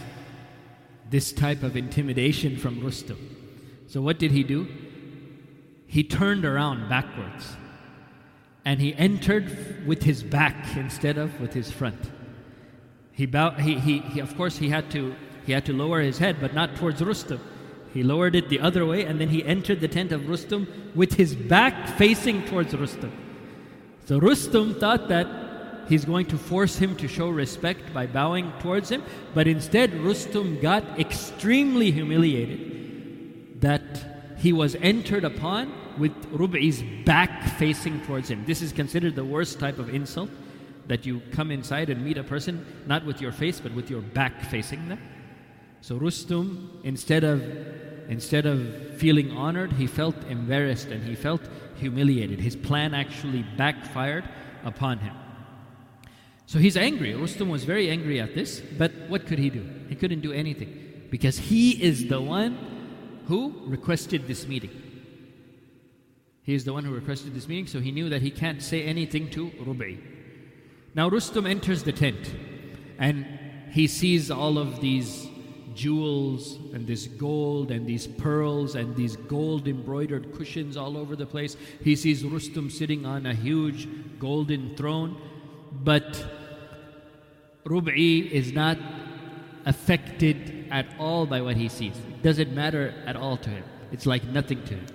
this 1.16 1.32
type 1.32 1.64
of 1.64 1.78
intimidation 1.78 2.58
from 2.58 2.82
Rustum. 2.82 3.18
So 3.88 4.02
what 4.02 4.20
did 4.20 4.32
he 4.32 4.44
do? 4.44 4.68
He 5.88 6.04
turned 6.04 6.44
around 6.44 6.90
backwards 6.90 7.56
and 8.66 8.82
he 8.82 8.94
entered 8.96 9.88
with 9.88 10.04
his 10.04 10.22
back 10.24 10.76
instead 10.76 11.18
of 11.18 11.40
with 11.40 11.54
his 11.54 11.72
front. 11.72 12.12
He, 13.14 13.26
bowed, 13.26 13.62
he, 13.62 13.80
he, 13.80 14.00
he, 14.00 14.20
of 14.20 14.36
course, 14.36 14.58
he 14.58 14.68
had, 14.68 14.92
to, 14.92 15.16
he 15.46 15.54
had 15.54 15.66
to 15.68 15.72
lower 15.72 16.02
his 16.02 16.18
head, 16.18 16.36
but 16.42 16.54
not 16.54 16.76
towards 16.76 17.00
Rustum. 17.02 17.40
He 17.94 18.04
lowered 18.04 18.36
it 18.36 18.50
the 18.50 18.60
other 18.60 18.86
way, 18.86 19.06
and 19.06 19.22
then 19.22 19.30
he 19.30 19.42
entered 19.42 19.80
the 19.80 19.88
tent 19.88 20.12
of 20.12 20.28
Rustum 20.28 20.68
with 20.96 21.14
his 21.14 21.34
back 21.34 21.98
facing 21.98 22.44
towards 22.44 22.74
Rustum. 22.74 23.14
So 24.04 24.20
Rustum 24.20 24.78
thought 24.82 25.08
that 25.08 25.28
he's 25.88 26.06
going 26.06 26.26
to 26.28 26.38
force 26.38 26.78
him 26.78 26.96
to 26.98 27.08
show 27.08 27.30
respect 27.30 27.94
by 27.94 28.08
bowing 28.08 28.52
towards 28.60 28.90
him, 28.90 29.04
but 29.34 29.48
instead 29.48 29.92
Rustum 29.92 30.62
got 30.62 31.00
extremely 31.00 31.92
humiliated 31.92 33.62
that 33.62 34.38
he 34.38 34.54
was 34.54 34.76
entered 34.76 35.24
upon 35.24 35.74
with 35.98 36.14
Rub'i's 36.32 36.84
back 37.06 37.44
facing 37.58 38.02
towards 38.02 38.30
him. 38.30 38.44
This 38.46 38.62
is 38.62 38.72
considered 38.72 39.16
the 39.16 39.26
worst 39.26 39.60
type 39.60 39.80
of 39.80 39.94
insult 39.94 40.30
that 40.88 41.06
you 41.06 41.22
come 41.32 41.52
inside 41.52 41.90
and 41.90 42.04
meet 42.04 42.18
a 42.18 42.24
person 42.24 42.66
not 42.86 43.06
with 43.06 43.22
your 43.22 43.32
face 43.32 43.60
but 43.60 43.74
with 43.74 43.90
your 43.90 44.02
back 44.02 44.44
facing 44.44 44.88
them. 44.90 45.00
So 45.82 45.98
Rustum, 45.98 46.70
instead 46.84 47.24
of 47.24 47.42
instead 48.08 48.46
of 48.46 48.98
feeling 48.98 49.32
honored, 49.32 49.74
he 49.74 49.88
felt 49.88 50.16
embarrassed 50.30 50.88
and 50.88 51.04
he 51.04 51.16
felt 51.16 51.42
humiliated. 51.76 52.40
His 52.40 52.56
plan 52.56 52.94
actually 52.94 53.44
backfired 53.58 54.26
upon 54.64 55.00
him. 55.00 55.16
So 56.48 56.60
he's 56.60 56.78
angry. 56.78 57.14
Rustum 57.14 57.50
was 57.50 57.64
very 57.64 57.90
angry 57.90 58.20
at 58.20 58.36
this, 58.36 58.62
but 58.78 58.92
what 59.08 59.26
could 59.26 59.40
he 59.40 59.50
do? 59.50 59.68
He 59.90 59.96
couldn't 59.96 60.22
do 60.22 60.32
anything 60.32 61.08
because 61.10 61.38
he 61.38 61.72
is 61.84 62.08
the 62.08 62.22
one 62.22 63.24
who 63.28 63.62
requested 63.66 64.28
this 64.28 64.48
meeting. 64.48 64.70
He 66.44 66.54
is 66.54 66.64
the 66.64 66.74
one 66.74 66.86
who 66.86 66.94
requested 66.94 67.34
this 67.34 67.48
meeting, 67.48 67.66
so 67.66 67.80
he 67.80 67.92
knew 67.92 68.10
that 68.10 68.22
he 68.22 68.30
can't 68.30 68.62
say 68.62 68.84
anything 68.84 69.32
to 69.32 69.50
Rub'i. 69.52 69.98
Now 70.94 71.10
Rustum 71.10 71.50
enters 71.50 71.84
the 71.84 71.92
tent 71.92 72.34
and 73.00 73.26
he 73.72 73.88
sees 73.88 74.30
all 74.30 74.58
of 74.58 74.80
these 74.80 75.28
jewels 75.74 76.56
and 76.74 76.88
this 76.88 77.08
gold 77.08 77.72
and 77.72 77.86
these 77.86 78.08
pearls 78.08 78.76
and 78.76 78.96
these 78.96 79.16
gold 79.16 79.68
embroidered 79.68 80.34
cushions 80.38 80.78
all 80.78 80.98
over 80.98 81.16
the 81.16 81.26
place. 81.26 81.58
He 81.84 81.96
sees 81.96 82.24
Rustum 82.24 82.72
sitting 82.72 83.06
on 83.06 83.26
a 83.26 83.34
huge 83.34 83.88
golden 84.20 84.76
throne, 84.76 85.20
but 85.84 86.26
Rub'i 87.66 88.30
is 88.30 88.54
not 88.54 88.78
affected 89.66 90.68
at 90.72 90.86
all 91.00 91.26
by 91.26 91.42
what 91.42 91.58
he 91.58 91.68
sees. 91.68 91.98
It 91.98 92.22
doesn't 92.22 92.54
matter 92.54 92.94
at 93.06 93.16
all 93.16 93.38
to 93.38 93.50
him. 93.50 93.64
It's 93.92 94.06
like 94.06 94.24
nothing 94.26 94.64
to 94.66 94.76
him. 94.76 94.86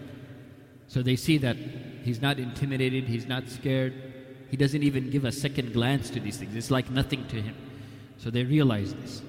So 0.87 1.03
they 1.03 1.17
see 1.17 1.39
that 1.39 1.57
he's 2.03 2.21
not 2.21 2.39
intimidated, 2.39 3.05
he's 3.05 3.27
not 3.27 3.49
scared, 3.49 3.95
he 4.51 4.57
doesn't 4.57 4.83
even 4.83 5.11
give 5.11 5.25
a 5.25 5.33
second 5.33 5.73
glance 5.73 6.11
to 6.11 6.21
these 6.21 6.37
things. 6.37 6.57
It's 6.57 6.71
like 6.71 6.91
nothing 6.91 7.27
to 7.29 7.41
him. 7.41 7.55
So 8.19 8.31
they 8.31 8.45
realize 8.45 8.95
this. 8.95 9.23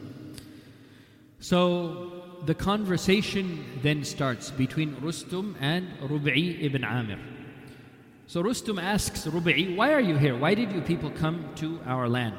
So 1.40 2.40
the 2.46 2.56
conversation 2.56 3.64
then 3.82 4.04
starts 4.04 4.50
between 4.52 4.96
Rustum 4.96 5.56
and 5.60 5.88
Rub'i 6.00 6.64
ibn 6.64 6.84
Amir. 6.84 7.20
So 8.32 8.42
Rustum 8.42 8.82
asks 8.82 9.26
Rub'i, 9.26 9.76
Why 9.76 9.92
are 9.92 10.00
you 10.00 10.16
here? 10.16 10.38
Why 10.38 10.54
did 10.54 10.72
you 10.72 10.80
people 10.80 11.12
come 11.12 11.50
to 11.56 11.82
our 11.86 12.08
land? 12.08 12.38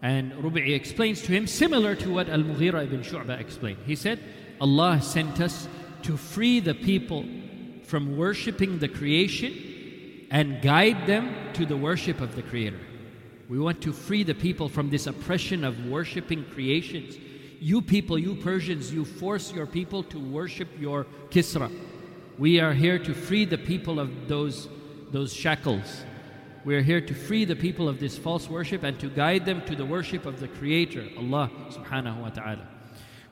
And 0.00 0.32
Rub'i 0.32 0.74
explains 0.74 1.20
to 1.20 1.32
him, 1.32 1.46
similar 1.46 1.94
to 1.96 2.10
what 2.10 2.30
Al 2.30 2.38
Mughira 2.38 2.84
ibn 2.84 3.02
Shu'bah 3.02 3.38
explained. 3.38 3.80
He 3.84 3.94
said, 3.94 4.20
Allah 4.58 5.02
sent 5.02 5.38
us 5.38 5.68
to 6.04 6.16
free 6.16 6.60
the 6.60 6.72
people 6.72 7.26
from 7.84 8.16
worshipping 8.16 8.78
the 8.78 8.88
creation 8.88 9.52
and 10.30 10.62
guide 10.62 11.06
them 11.06 11.52
to 11.52 11.66
the 11.66 11.76
worship 11.76 12.22
of 12.22 12.34
the 12.34 12.42
Creator. 12.42 12.80
We 13.50 13.58
want 13.58 13.82
to 13.82 13.92
free 13.92 14.22
the 14.22 14.34
people 14.34 14.70
from 14.70 14.88
this 14.88 15.06
oppression 15.06 15.62
of 15.62 15.88
worshiping 15.88 16.46
creations. 16.54 17.18
You 17.60 17.82
people, 17.82 18.18
you 18.18 18.34
Persians, 18.34 18.90
you 18.90 19.04
force 19.04 19.52
your 19.52 19.66
people 19.66 20.04
to 20.04 20.18
worship 20.18 20.68
your 20.78 21.04
Kisra. 21.28 21.70
We 22.40 22.58
are 22.58 22.72
here 22.72 22.98
to 22.98 23.12
free 23.12 23.44
the 23.44 23.58
people 23.58 24.00
of 24.00 24.26
those, 24.26 24.66
those 25.10 25.30
shackles. 25.30 26.04
We 26.64 26.74
are 26.74 26.80
here 26.80 27.02
to 27.02 27.12
free 27.12 27.44
the 27.44 27.54
people 27.54 27.86
of 27.86 28.00
this 28.00 28.16
false 28.16 28.48
worship 28.48 28.82
and 28.82 28.98
to 29.00 29.10
guide 29.10 29.44
them 29.44 29.60
to 29.66 29.76
the 29.76 29.84
worship 29.84 30.24
of 30.24 30.40
the 30.40 30.48
Creator, 30.48 31.06
Allah 31.18 31.50
subhanahu 31.68 32.22
wa 32.22 32.30
ta'ala. 32.30 32.66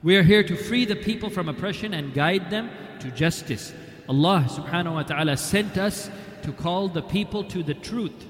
We 0.02 0.16
are 0.16 0.22
here 0.22 0.42
to 0.42 0.54
free 0.54 0.84
the 0.84 0.94
people 0.94 1.30
from 1.30 1.48
oppression 1.48 1.94
and 1.94 2.12
guide 2.12 2.50
them 2.50 2.68
to 3.00 3.10
justice. 3.12 3.72
Allah 4.10 4.44
subhanahu 4.46 4.92
wa 4.92 5.04
ta'ala 5.04 5.38
sent 5.38 5.78
us 5.78 6.10
to 6.42 6.52
call 6.52 6.88
the 6.88 7.00
people 7.00 7.44
to 7.44 7.62
the 7.62 7.72
truth. 7.72 8.26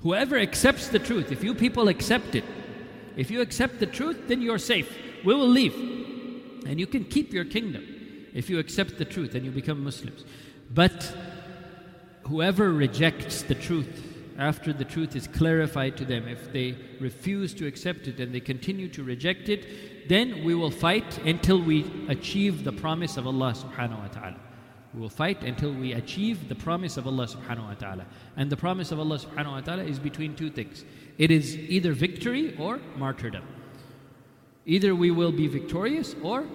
Whoever 0.00 0.38
accepts 0.38 0.88
the 0.88 1.00
truth, 1.00 1.30
if 1.30 1.44
you 1.44 1.54
people 1.54 1.88
accept 1.88 2.34
it, 2.34 2.44
if 3.18 3.30
you 3.30 3.42
accept 3.42 3.78
the 3.78 3.84
truth, 3.84 4.22
then 4.26 4.40
you're 4.40 4.56
safe. 4.56 4.90
We 5.22 5.34
will 5.34 5.48
leave. 5.48 5.74
And 6.66 6.80
you 6.80 6.86
can 6.86 7.04
keep 7.04 7.34
your 7.34 7.44
kingdom 7.44 7.91
if 8.34 8.48
you 8.50 8.58
accept 8.58 8.98
the 8.98 9.04
truth 9.04 9.34
and 9.34 9.44
you 9.44 9.50
become 9.50 9.82
Muslims. 9.82 10.24
But 10.72 11.14
whoever 12.24 12.72
rejects 12.72 13.42
the 13.42 13.54
truth 13.54 14.08
after 14.38 14.72
the 14.72 14.84
truth 14.84 15.14
is 15.14 15.26
clarified 15.26 15.96
to 15.98 16.04
them, 16.04 16.26
if 16.26 16.52
they 16.52 16.76
refuse 17.00 17.52
to 17.54 17.66
accept 17.66 18.08
it 18.08 18.18
and 18.18 18.34
they 18.34 18.40
continue 18.40 18.88
to 18.88 19.04
reject 19.04 19.48
it, 19.48 20.08
then 20.08 20.44
we 20.44 20.54
will 20.54 20.70
fight 20.70 21.18
until 21.18 21.60
we 21.60 21.90
achieve 22.08 22.64
the 22.64 22.72
promise 22.72 23.16
of 23.16 23.26
Allah 23.26 23.52
subhanahu 23.52 23.98
wa 23.98 24.08
ta'ala. 24.08 24.40
We 24.94 25.00
will 25.00 25.08
fight 25.08 25.42
until 25.42 25.72
we 25.72 25.92
achieve 25.92 26.48
the 26.48 26.54
promise 26.54 26.96
of 26.96 27.06
Allah 27.06 27.26
subhanahu 27.26 27.68
wa 27.68 27.74
ta'ala. 27.74 28.06
And 28.36 28.50
the 28.50 28.56
promise 28.56 28.92
of 28.92 28.98
Allah 28.98 29.18
subhanahu 29.18 29.52
wa 29.52 29.60
ta'ala 29.60 29.84
is 29.84 29.98
between 29.98 30.34
two 30.34 30.50
things. 30.50 30.84
It 31.18 31.30
is 31.30 31.56
either 31.56 31.92
victory 31.92 32.56
or 32.58 32.80
martyrdom. 32.96 33.44
Either 34.66 34.94
we 34.94 35.10
will 35.10 35.32
be 35.32 35.46
victorious 35.46 36.14
or 36.22 36.46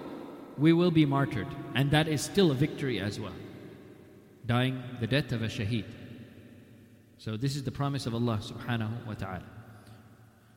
we 0.58 0.72
will 0.72 0.90
be 0.90 1.06
martyred. 1.06 1.48
And 1.74 1.90
that 1.90 2.08
is 2.08 2.20
still 2.20 2.50
a 2.50 2.54
victory 2.54 3.00
as 3.00 3.18
well. 3.20 3.34
Dying 4.46 4.82
the 5.00 5.06
death 5.06 5.32
of 5.32 5.42
a 5.42 5.46
shaheed. 5.46 5.84
So 7.18 7.36
this 7.36 7.56
is 7.56 7.64
the 7.64 7.72
promise 7.72 8.06
of 8.06 8.14
Allah 8.14 8.40
subhanahu 8.42 9.06
wa 9.06 9.14
ta'ala. 9.14 9.44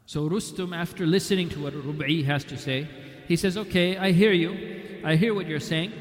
So 0.06 0.30
Rustum, 0.30 0.76
after 0.76 1.06
listening 1.06 1.50
to 1.50 1.60
what 1.64 1.74
Rub'i 1.74 2.26
has 2.26 2.44
to 2.46 2.58
say, 2.58 2.88
he 3.28 3.36
says, 3.36 3.58
Okay, 3.58 3.98
I 3.98 4.12
hear 4.12 4.32
you. 4.32 5.02
I 5.04 5.16
hear 5.16 5.34
what 5.34 5.48
you're 5.48 5.60
saying. 5.60 5.92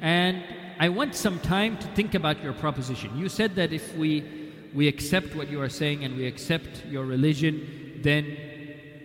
And 0.00 0.42
I 0.78 0.88
want 0.88 1.14
some 1.14 1.38
time 1.40 1.76
to 1.78 1.86
think 1.88 2.14
about 2.14 2.42
your 2.42 2.52
proposition. 2.52 3.16
You 3.16 3.28
said 3.28 3.54
that 3.56 3.72
if 3.72 3.96
we, 3.96 4.52
we 4.74 4.88
accept 4.88 5.34
what 5.34 5.50
you 5.50 5.60
are 5.60 5.68
saying 5.68 6.04
and 6.04 6.16
we 6.16 6.26
accept 6.26 6.84
your 6.86 7.04
religion, 7.04 8.00
then 8.02 8.36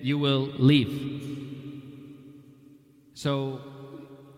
you 0.01 0.17
will 0.17 0.51
leave. 0.57 1.35
So 3.13 3.61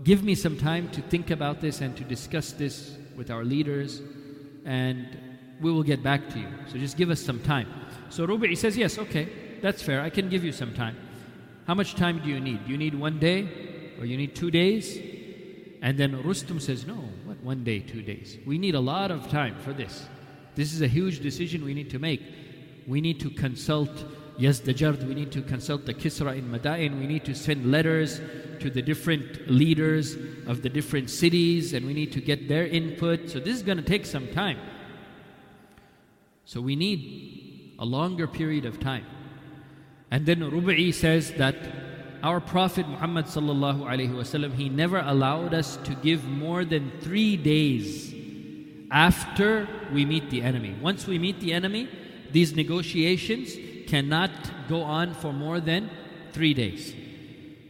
give 0.03 0.23
me 0.23 0.35
some 0.35 0.57
time 0.57 0.89
to 0.91 1.01
think 1.01 1.31
about 1.31 1.61
this 1.61 1.81
and 1.81 1.95
to 1.97 2.03
discuss 2.03 2.51
this 2.51 2.97
with 3.15 3.31
our 3.31 3.43
leaders, 3.43 4.01
and 4.65 5.17
we 5.61 5.71
will 5.71 5.83
get 5.83 6.03
back 6.03 6.29
to 6.29 6.39
you. 6.39 6.47
So 6.67 6.77
just 6.77 6.97
give 6.97 7.09
us 7.09 7.19
some 7.19 7.39
time. 7.41 7.67
So 8.09 8.25
Rubi 8.25 8.55
says, 8.55 8.77
Yes, 8.77 8.97
okay, 8.97 9.27
that's 9.61 9.81
fair. 9.81 10.01
I 10.01 10.09
can 10.09 10.29
give 10.29 10.43
you 10.43 10.51
some 10.51 10.73
time. 10.73 10.95
How 11.65 11.73
much 11.73 11.95
time 11.95 12.21
do 12.23 12.29
you 12.29 12.39
need? 12.39 12.65
Do 12.65 12.71
you 12.71 12.77
need 12.77 12.95
one 12.95 13.19
day 13.19 13.49
or 13.99 14.05
you 14.05 14.17
need 14.17 14.35
two 14.35 14.51
days? 14.51 14.97
And 15.81 15.97
then 15.97 16.23
Rustum 16.23 16.61
says, 16.61 16.85
No, 16.85 16.95
what 17.25 17.41
one 17.43 17.63
day, 17.63 17.79
two 17.79 18.01
days. 18.01 18.37
We 18.45 18.57
need 18.57 18.75
a 18.75 18.79
lot 18.79 19.11
of 19.11 19.29
time 19.29 19.55
for 19.59 19.73
this. 19.73 20.05
This 20.55 20.73
is 20.73 20.81
a 20.81 20.87
huge 20.87 21.19
decision 21.19 21.63
we 21.63 21.73
need 21.73 21.89
to 21.91 21.99
make. 21.99 22.21
We 22.87 23.01
need 23.01 23.19
to 23.21 23.29
consult 23.29 23.91
Yazdajard, 24.39 25.03
we 25.07 25.15
need 25.15 25.31
to 25.31 25.41
consult 25.41 25.85
the 25.85 25.93
Kisra 25.93 26.37
in 26.37 26.49
Madain, 26.49 26.99
we 26.99 27.07
need 27.07 27.25
to 27.25 27.33
send 27.33 27.71
letters 27.71 28.21
to 28.59 28.69
the 28.69 28.81
different 28.81 29.49
leaders 29.49 30.15
of 30.45 30.61
the 30.61 30.69
different 30.69 31.09
cities, 31.09 31.73
and 31.73 31.85
we 31.85 31.93
need 31.93 32.11
to 32.11 32.21
get 32.21 32.47
their 32.47 32.67
input. 32.67 33.29
So 33.29 33.39
this 33.39 33.55
is 33.55 33.63
going 33.63 33.77
to 33.77 33.83
take 33.83 34.05
some 34.05 34.27
time. 34.27 34.59
So 36.45 36.61
we 36.61 36.75
need 36.75 37.75
a 37.79 37.85
longer 37.85 38.27
period 38.27 38.65
of 38.65 38.79
time. 38.79 39.05
And 40.11 40.25
then 40.25 40.39
Rubai 40.39 40.93
says 40.93 41.33
that 41.33 41.55
our 42.23 42.39
Prophet 42.39 42.87
Muhammad 42.87 43.25
sallallahu 43.25 43.81
alaihi 43.81 44.13
wasallam 44.13 44.53
he 44.53 44.69
never 44.69 44.99
allowed 44.99 45.53
us 45.53 45.77
to 45.83 45.93
give 45.95 46.25
more 46.25 46.63
than 46.65 46.91
three 47.01 47.37
days 47.37 48.13
after 48.89 49.67
we 49.93 50.05
meet 50.05 50.29
the 50.29 50.41
enemy. 50.41 50.75
Once 50.81 51.05
we 51.05 51.19
meet 51.19 51.39
the 51.39 51.53
enemy, 51.53 51.89
these 52.31 52.55
negotiations 52.55 53.55
cannot 53.87 54.31
go 54.67 54.81
on 54.81 55.13
for 55.13 55.33
more 55.33 55.59
than 55.59 55.89
three 56.31 56.53
days. 56.53 56.93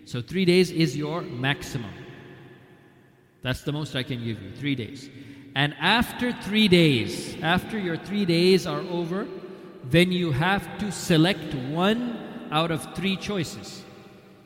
So 0.05 0.21
three 0.21 0.45
days 0.45 0.71
is 0.71 0.97
your 0.97 1.21
maximum. 1.21 1.93
That's 3.41 3.61
the 3.61 3.71
most 3.71 3.95
I 3.95 4.03
can 4.03 4.23
give 4.23 4.41
you, 4.41 4.51
three 4.51 4.75
days. 4.75 5.09
And 5.55 5.73
after 5.79 6.31
three 6.31 6.67
days, 6.67 7.35
after 7.41 7.77
your 7.79 7.97
three 7.97 8.25
days 8.25 8.67
are 8.67 8.81
over, 8.81 9.27
then 9.85 10.11
you 10.11 10.31
have 10.31 10.77
to 10.79 10.91
select 10.91 11.53
one 11.53 12.47
out 12.51 12.71
of 12.71 12.95
three 12.95 13.15
choices. 13.15 13.83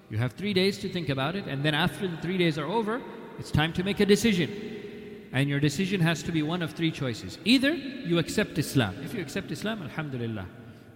You 0.09 0.17
have 0.17 0.33
three 0.33 0.53
days 0.53 0.77
to 0.79 0.89
think 0.89 1.09
about 1.09 1.35
it, 1.35 1.45
and 1.47 1.63
then 1.63 1.73
after 1.73 2.07
the 2.07 2.17
three 2.17 2.37
days 2.37 2.57
are 2.57 2.65
over, 2.65 3.01
it's 3.39 3.51
time 3.51 3.73
to 3.73 3.83
make 3.83 3.99
a 3.99 4.05
decision. 4.05 4.49
And 5.31 5.49
your 5.49 5.59
decision 5.59 6.01
has 6.01 6.21
to 6.23 6.31
be 6.31 6.43
one 6.43 6.61
of 6.61 6.73
three 6.73 6.91
choices. 6.91 7.39
Either 7.45 7.73
you 7.73 8.19
accept 8.19 8.57
Islam. 8.57 8.95
If 9.03 9.13
you 9.13 9.21
accept 9.21 9.51
Islam, 9.51 9.81
Alhamdulillah. 9.81 10.45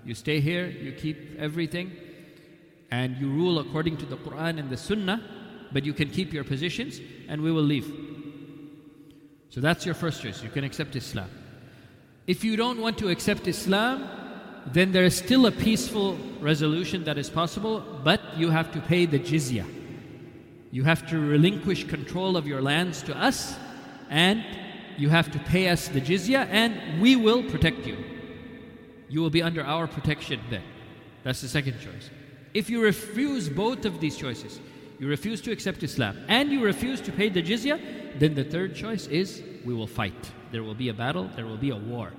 You 0.06 0.14
stay 0.14 0.40
here, 0.40 0.68
you 0.68 0.92
keep 0.92 1.38
everything, 1.40 1.92
and 2.92 3.18
you 3.18 3.28
rule 3.28 3.60
according 3.60 3.98
to 3.98 4.06
the 4.06 4.18
Quran 4.18 4.60
and 4.60 4.70
the 4.70 4.78
Sunnah, 4.78 5.22
but 5.74 5.84
you 5.84 5.94
can 5.94 6.10
keep 6.10 6.32
your 6.32 6.44
positions, 6.44 7.02
and 7.28 7.42
we 7.42 7.52
will 7.52 7.64
leave. 7.64 7.92
So 9.50 9.62
that's 9.62 9.86
your 9.86 9.96
first 9.96 10.22
choice. 10.22 10.44
You 10.44 10.50
can 10.50 10.64
accept 10.64 10.96
Islam. 10.96 11.30
If 12.28 12.44
you 12.44 12.56
don't 12.56 12.80
want 12.80 12.98
to 13.00 13.10
accept 13.10 13.48
Islam, 13.48 14.08
then 14.72 14.92
there 14.92 15.06
is 15.06 15.16
still 15.16 15.48
a 15.48 15.52
peaceful 15.52 16.18
resolution 16.40 17.04
that 17.06 17.18
is 17.18 17.30
possible, 17.30 17.84
but 18.04 18.22
you 18.38 18.52
have 18.52 18.72
to 18.74 18.82
pay 18.82 19.06
the 19.06 19.20
jizya. 19.20 19.66
You 20.72 20.84
have 20.84 21.08
to 21.10 21.20
relinquish 21.20 21.86
control 21.86 22.38
of 22.38 22.46
your 22.46 22.62
lands 22.62 23.02
to 23.04 23.18
us, 23.18 23.56
and 24.10 24.44
you 24.98 25.10
have 25.10 25.32
to 25.32 25.40
pay 25.40 25.70
us 25.70 25.88
the 25.88 26.02
jizya, 26.02 26.48
and 26.50 27.02
we 27.02 27.16
will 27.16 27.44
protect 27.44 27.88
you. 27.88 28.15
You 29.10 29.22
will 29.22 29.30
be 29.30 29.42
under 29.42 29.64
our 29.64 29.88
protection 29.88 30.40
then. 30.50 30.64
That's 31.24 31.42
the 31.42 31.48
second 31.48 31.80
choice. 31.80 32.10
If 32.54 32.70
you 32.70 32.82
refuse 32.82 33.50
both 33.50 33.86
of 33.86 34.00
these 34.00 34.16
choices, 34.16 34.60
you 35.00 35.08
refuse 35.08 35.42
to 35.42 35.52
accept 35.52 35.84
Islam, 35.84 36.18
and 36.28 36.52
you 36.52 36.64
refuse 36.64 37.02
to 37.02 37.12
pay 37.12 37.30
the 37.30 37.44
jizya, 37.44 38.20
then 38.20 38.34
the 38.34 38.44
third 38.44 38.76
choice 38.76 39.08
is 39.08 39.44
we 39.66 39.74
will 39.74 39.88
fight. 39.88 40.32
There 40.52 40.64
will 40.64 40.76
be 40.76 40.90
a 40.90 40.94
battle, 40.94 41.30
there 41.36 41.46
will 41.46 41.58
be 41.58 41.72
a 41.72 41.76
war. 41.76 42.14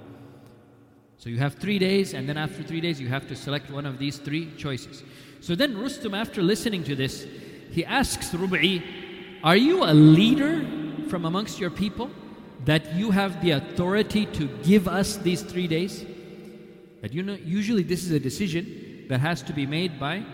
So 1.18 1.30
you 1.30 1.38
have 1.38 1.54
three 1.54 1.78
days, 1.78 2.12
and 2.12 2.28
then 2.28 2.36
after 2.36 2.62
three 2.62 2.80
days, 2.82 3.00
you 3.00 3.08
have 3.08 3.26
to 3.28 3.36
select 3.36 3.70
one 3.70 3.86
of 3.86 3.98
these 3.98 4.18
three 4.18 4.52
choices. 4.56 5.02
So 5.40 5.54
then 5.54 5.74
Rustum, 5.74 6.14
after 6.14 6.42
listening 6.42 6.84
to 6.84 6.94
this, 6.94 7.26
he 7.70 7.84
asks 7.84 8.30
Rubai, 8.32 8.82
Are 9.42 9.56
you 9.56 9.84
a 9.84 9.94
leader 9.94 10.66
from 11.08 11.24
amongst 11.24 11.58
your 11.58 11.70
people 11.70 12.10
that 12.66 12.94
you 12.94 13.10
have 13.10 13.40
the 13.40 13.52
authority 13.52 14.26
to 14.26 14.48
give 14.62 14.86
us 14.86 15.16
these 15.16 15.40
three 15.40 15.66
days? 15.66 16.04
That 17.02 17.12
you 17.12 17.22
know, 17.22 17.34
usually 17.34 17.82
this 17.82 18.04
is 18.04 18.10
a 18.10 18.20
decision 18.20 19.06
that 19.08 19.20
has 19.20 19.42
to 19.42 19.52
be 19.52 19.66
made 19.66 20.00
by 20.00 20.24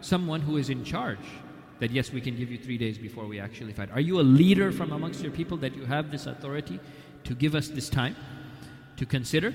someone 0.00 0.40
who 0.40 0.56
is 0.56 0.70
in 0.70 0.84
charge. 0.84 1.18
That 1.78 1.90
yes, 1.90 2.12
we 2.12 2.20
can 2.20 2.36
give 2.36 2.50
you 2.50 2.58
three 2.58 2.76
days 2.76 2.98
before 2.98 3.26
we 3.26 3.40
actually 3.40 3.72
fight. 3.72 3.90
Are 3.92 4.00
you 4.00 4.20
a 4.20 4.22
leader 4.22 4.70
from 4.70 4.92
amongst 4.92 5.22
your 5.22 5.32
people 5.32 5.56
that 5.58 5.74
you 5.74 5.86
have 5.86 6.10
this 6.10 6.26
authority 6.26 6.78
to 7.24 7.34
give 7.34 7.54
us 7.54 7.68
this 7.68 7.88
time 7.88 8.16
to 8.96 9.06
consider? 9.06 9.54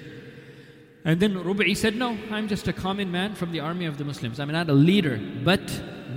And 1.04 1.20
then 1.20 1.36
Rubai 1.36 1.78
said, 1.78 1.96
No, 1.96 2.18
I'm 2.32 2.48
just 2.48 2.68
a 2.68 2.74
common 2.74 3.12
man 3.12 3.36
from 3.36 3.52
the 3.52 3.60
army 3.60 3.86
of 3.86 4.00
the 4.00 4.04
Muslims. 4.04 4.40
I'm 4.40 4.52
not 4.52 4.70
a 4.70 4.74
leader. 4.74 5.22
But 5.44 5.62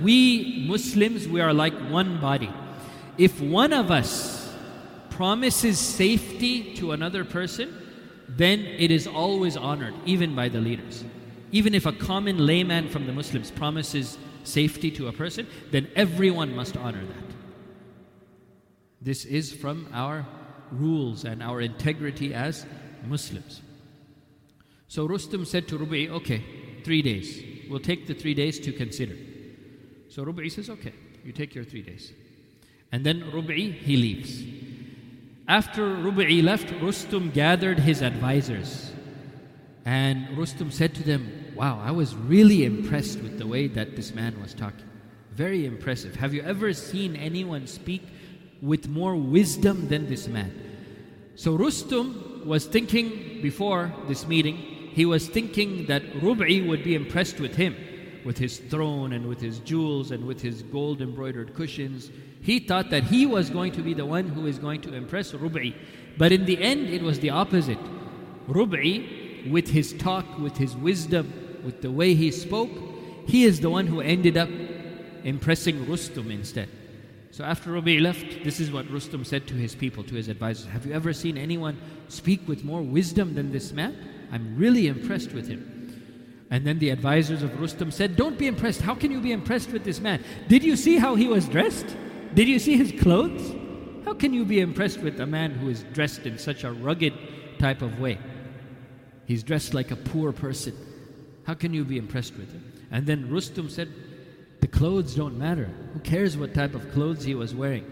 we 0.01 0.65
Muslims, 0.67 1.27
we 1.27 1.41
are 1.41 1.53
like 1.53 1.73
one 1.91 2.19
body. 2.19 2.51
If 3.17 3.39
one 3.39 3.71
of 3.71 3.91
us 3.91 4.51
promises 5.11 5.77
safety 5.77 6.73
to 6.75 6.93
another 6.93 7.23
person, 7.23 7.75
then 8.37 8.59
it 8.59 8.91
is 8.91 9.07
always 9.07 9.57
honored, 9.57 9.93
even 10.05 10.35
by 10.35 10.49
the 10.49 10.59
leaders. 10.59 11.03
Even 11.51 11.73
if 11.73 11.85
a 11.85 11.91
common 11.91 12.45
layman 12.45 12.89
from 12.89 13.07
the 13.07 13.13
Muslims 13.13 13.49
promises 13.51 14.17
safety 14.43 14.91
to 14.91 15.07
a 15.07 15.13
person, 15.13 15.47
then 15.71 15.87
everyone 15.95 16.55
must 16.55 16.77
honor 16.77 17.03
that. 17.05 17.35
This 19.01 19.25
is 19.25 19.53
from 19.53 19.87
our 19.93 20.25
rules 20.71 21.23
and 21.25 21.41
our 21.41 21.61
integrity 21.61 22.33
as 22.33 22.65
Muslims. 23.07 23.61
So 24.87 25.07
Rustum 25.07 25.45
said 25.45 25.67
to 25.69 25.77
Rubai, 25.77 26.09
okay, 26.09 26.43
three 26.83 27.01
days. 27.01 27.43
We'll 27.69 27.79
take 27.79 28.07
the 28.07 28.13
three 28.13 28.33
days 28.33 28.59
to 28.59 28.71
consider. 28.71 29.15
So 30.09 30.25
Rubai 30.25 30.51
says, 30.51 30.69
okay, 30.69 30.93
you 31.23 31.31
take 31.31 31.55
your 31.55 31.63
three 31.63 31.81
days. 31.81 32.11
And 32.91 33.05
then 33.05 33.21
Rubai, 33.31 33.73
he 33.73 33.97
leaves. 33.97 34.43
After 35.49 35.81
Rubai 35.81 36.43
left, 36.43 36.69
Rustum 36.79 37.33
gathered 37.33 37.79
his 37.79 38.03
advisors. 38.03 38.91
And 39.83 40.37
Rustum 40.37 40.71
said 40.71 40.93
to 40.93 41.01
them, 41.01 41.53
Wow, 41.55 41.81
I 41.83 41.89
was 41.89 42.15
really 42.15 42.65
impressed 42.65 43.19
with 43.21 43.39
the 43.39 43.47
way 43.47 43.65
that 43.65 43.95
this 43.95 44.13
man 44.13 44.39
was 44.39 44.53
talking. 44.53 44.85
Very 45.31 45.65
impressive. 45.65 46.15
Have 46.17 46.35
you 46.35 46.43
ever 46.43 46.71
seen 46.71 47.15
anyone 47.15 47.65
speak 47.65 48.03
with 48.61 48.87
more 48.87 49.15
wisdom 49.15 49.87
than 49.87 50.07
this 50.07 50.27
man? 50.27 50.53
So 51.35 51.57
Rustum 51.57 52.45
was 52.45 52.67
thinking 52.67 53.41
before 53.41 53.91
this 54.07 54.27
meeting, 54.27 54.55
he 54.55 55.07
was 55.07 55.27
thinking 55.27 55.87
that 55.87 56.03
Rubai 56.21 56.67
would 56.67 56.83
be 56.83 56.93
impressed 56.93 57.39
with 57.39 57.55
him, 57.55 57.75
with 58.23 58.37
his 58.37 58.59
throne 58.59 59.13
and 59.13 59.27
with 59.27 59.41
his 59.41 59.57
jewels 59.59 60.11
and 60.11 60.27
with 60.27 60.43
his 60.43 60.61
gold 60.61 61.01
embroidered 61.01 61.55
cushions. 61.55 62.11
He 62.41 62.59
thought 62.59 62.89
that 62.89 63.03
he 63.03 63.25
was 63.25 63.49
going 63.49 63.73
to 63.73 63.81
be 63.81 63.93
the 63.93 64.05
one 64.05 64.27
who 64.27 64.45
is 64.45 64.57
going 64.59 64.81
to 64.81 64.93
impress 64.93 65.31
Rubai. 65.33 65.75
But 66.17 66.31
in 66.31 66.45
the 66.45 66.61
end, 66.61 66.89
it 66.89 67.01
was 67.01 67.19
the 67.19 67.29
opposite. 67.29 67.79
Rubai, 68.47 69.49
with 69.51 69.69
his 69.69 69.93
talk, 69.93 70.25
with 70.39 70.57
his 70.57 70.75
wisdom, 70.75 71.31
with 71.63 71.81
the 71.81 71.91
way 71.91 72.13
he 72.15 72.31
spoke, 72.31 72.71
he 73.27 73.43
is 73.43 73.59
the 73.59 73.69
one 73.69 73.87
who 73.87 74.01
ended 74.01 74.37
up 74.37 74.49
impressing 75.23 75.85
Rustum 75.85 76.31
instead. 76.31 76.69
So 77.31 77.43
after 77.43 77.71
Rubai 77.71 78.01
left, 78.01 78.43
this 78.43 78.59
is 78.59 78.71
what 78.71 78.87
Rustum 78.87 79.25
said 79.25 79.47
to 79.47 79.53
his 79.53 79.75
people, 79.75 80.03
to 80.05 80.15
his 80.15 80.29
advisors 80.29 80.65
Have 80.67 80.85
you 80.85 80.93
ever 80.93 81.13
seen 81.13 81.37
anyone 81.37 81.79
speak 82.07 82.47
with 82.47 82.63
more 82.63 82.81
wisdom 82.81 83.35
than 83.35 83.51
this 83.51 83.71
man? 83.71 83.95
I'm 84.31 84.57
really 84.57 84.87
impressed 84.87 85.33
with 85.33 85.47
him. 85.47 85.75
And 86.51 86.65
then 86.65 86.79
the 86.79 86.89
advisors 86.89 87.43
of 87.43 87.51
Rustum 87.51 87.93
said, 87.93 88.15
Don't 88.15 88.37
be 88.37 88.47
impressed. 88.47 88.81
How 88.81 88.95
can 88.95 89.11
you 89.11 89.21
be 89.21 89.31
impressed 89.31 89.71
with 89.71 89.83
this 89.83 89.99
man? 89.99 90.23
Did 90.47 90.63
you 90.63 90.75
see 90.75 90.97
how 90.97 91.15
he 91.15 91.27
was 91.27 91.47
dressed? 91.47 91.95
Did 92.33 92.47
you 92.47 92.59
see 92.59 92.77
his 92.77 92.91
clothes? 93.01 93.55
How 94.05 94.13
can 94.13 94.33
you 94.33 94.45
be 94.45 94.59
impressed 94.59 94.99
with 94.99 95.19
a 95.19 95.25
man 95.25 95.51
who 95.51 95.69
is 95.69 95.83
dressed 95.93 96.25
in 96.25 96.37
such 96.37 96.63
a 96.63 96.71
rugged 96.71 97.13
type 97.57 97.81
of 97.81 97.99
way? 97.99 98.19
He's 99.25 99.43
dressed 99.43 99.73
like 99.73 99.91
a 99.91 99.95
poor 99.95 100.31
person. 100.31 100.75
How 101.43 101.53
can 101.53 101.73
you 101.73 101.83
be 101.83 101.97
impressed 101.97 102.35
with 102.37 102.51
him? 102.51 102.63
And 102.91 103.05
then 103.05 103.29
Rustum 103.29 103.69
said, 103.69 103.91
The 104.61 104.67
clothes 104.67 105.15
don't 105.15 105.37
matter. 105.37 105.69
Who 105.93 105.99
cares 105.99 106.37
what 106.37 106.53
type 106.53 106.75
of 106.75 106.91
clothes 106.91 107.23
he 107.23 107.35
was 107.35 107.53
wearing? 107.53 107.85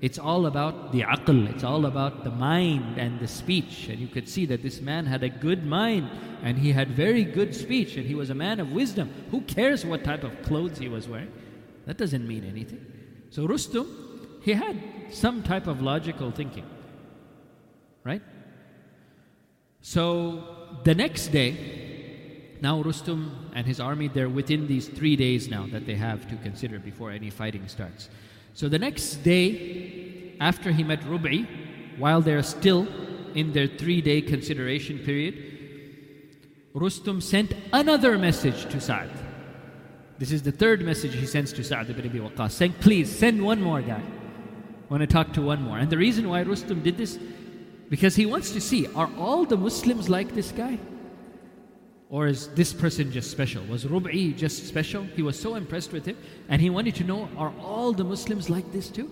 It's 0.00 0.18
all 0.18 0.46
about 0.46 0.92
the 0.92 1.02
aql, 1.02 1.50
it's 1.50 1.64
all 1.64 1.84
about 1.84 2.24
the 2.24 2.30
mind 2.30 2.98
and 2.98 3.20
the 3.20 3.28
speech. 3.28 3.88
And 3.88 3.98
you 3.98 4.08
could 4.08 4.28
see 4.28 4.46
that 4.46 4.62
this 4.62 4.80
man 4.80 5.04
had 5.04 5.22
a 5.22 5.28
good 5.28 5.66
mind 5.66 6.08
and 6.42 6.58
he 6.58 6.72
had 6.72 6.88
very 6.90 7.24
good 7.24 7.54
speech 7.54 7.96
and 7.96 8.06
he 8.06 8.14
was 8.14 8.30
a 8.30 8.34
man 8.34 8.60
of 8.60 8.72
wisdom. 8.72 9.12
Who 9.30 9.42
cares 9.42 9.84
what 9.84 10.04
type 10.04 10.24
of 10.24 10.42
clothes 10.42 10.78
he 10.78 10.88
was 10.88 11.06
wearing? 11.06 11.32
That 11.84 11.98
doesn't 11.98 12.26
mean 12.26 12.44
anything. 12.44 12.99
So 13.30 13.46
Rustum, 13.46 13.86
he 14.42 14.52
had 14.52 14.76
some 15.10 15.42
type 15.42 15.66
of 15.66 15.80
logical 15.80 16.30
thinking. 16.30 16.66
Right? 18.04 18.22
So 19.80 20.80
the 20.84 20.94
next 20.94 21.28
day, 21.28 22.56
now 22.60 22.82
Rustum 22.82 23.50
and 23.54 23.66
his 23.66 23.80
army, 23.80 24.08
they're 24.08 24.28
within 24.28 24.66
these 24.66 24.88
three 24.88 25.16
days 25.16 25.48
now 25.48 25.66
that 25.68 25.86
they 25.86 25.94
have 25.94 26.28
to 26.28 26.36
consider 26.36 26.78
before 26.78 27.10
any 27.10 27.30
fighting 27.30 27.66
starts. 27.68 28.10
So 28.54 28.68
the 28.68 28.78
next 28.78 29.16
day, 29.16 30.34
after 30.40 30.72
he 30.72 30.82
met 30.82 31.00
Rubai, 31.02 31.46
while 31.98 32.20
they're 32.20 32.42
still 32.42 32.86
in 33.34 33.52
their 33.52 33.66
three 33.66 34.00
day 34.00 34.20
consideration 34.20 34.98
period, 34.98 35.34
Rustum 36.74 37.22
sent 37.22 37.54
another 37.72 38.18
message 38.18 38.70
to 38.70 38.80
Sa'd. 38.80 39.10
This 40.20 40.32
is 40.32 40.42
the 40.42 40.52
third 40.52 40.84
message 40.84 41.14
he 41.14 41.24
sends 41.24 41.50
to 41.54 41.64
Sa'd 41.64 41.88
ibn 41.88 42.06
Abi 42.06 42.18
Waqqas, 42.18 42.50
saying, 42.50 42.74
Please 42.78 43.10
send 43.10 43.42
one 43.42 43.58
more 43.62 43.80
guy. 43.80 44.02
I 44.02 44.92
want 44.92 45.00
to 45.00 45.06
talk 45.06 45.32
to 45.32 45.40
one 45.40 45.62
more. 45.62 45.78
And 45.78 45.88
the 45.88 45.96
reason 45.96 46.28
why 46.28 46.44
Rustum 46.44 46.82
did 46.82 46.98
this, 46.98 47.18
because 47.88 48.16
he 48.16 48.26
wants 48.26 48.50
to 48.50 48.60
see, 48.60 48.86
are 48.94 49.10
all 49.16 49.46
the 49.46 49.56
Muslims 49.56 50.10
like 50.10 50.34
this 50.34 50.52
guy? 50.52 50.78
Or 52.10 52.26
is 52.26 52.48
this 52.48 52.74
person 52.74 53.10
just 53.10 53.30
special? 53.30 53.64
Was 53.64 53.86
Rubai 53.86 54.36
just 54.36 54.68
special? 54.68 55.04
He 55.04 55.22
was 55.22 55.40
so 55.40 55.54
impressed 55.54 55.90
with 55.90 56.04
him 56.04 56.18
and 56.50 56.60
he 56.60 56.68
wanted 56.68 56.96
to 56.96 57.04
know 57.04 57.30
are 57.38 57.54
all 57.58 57.94
the 57.94 58.04
Muslims 58.04 58.50
like 58.50 58.70
this 58.72 58.90
too? 58.90 59.10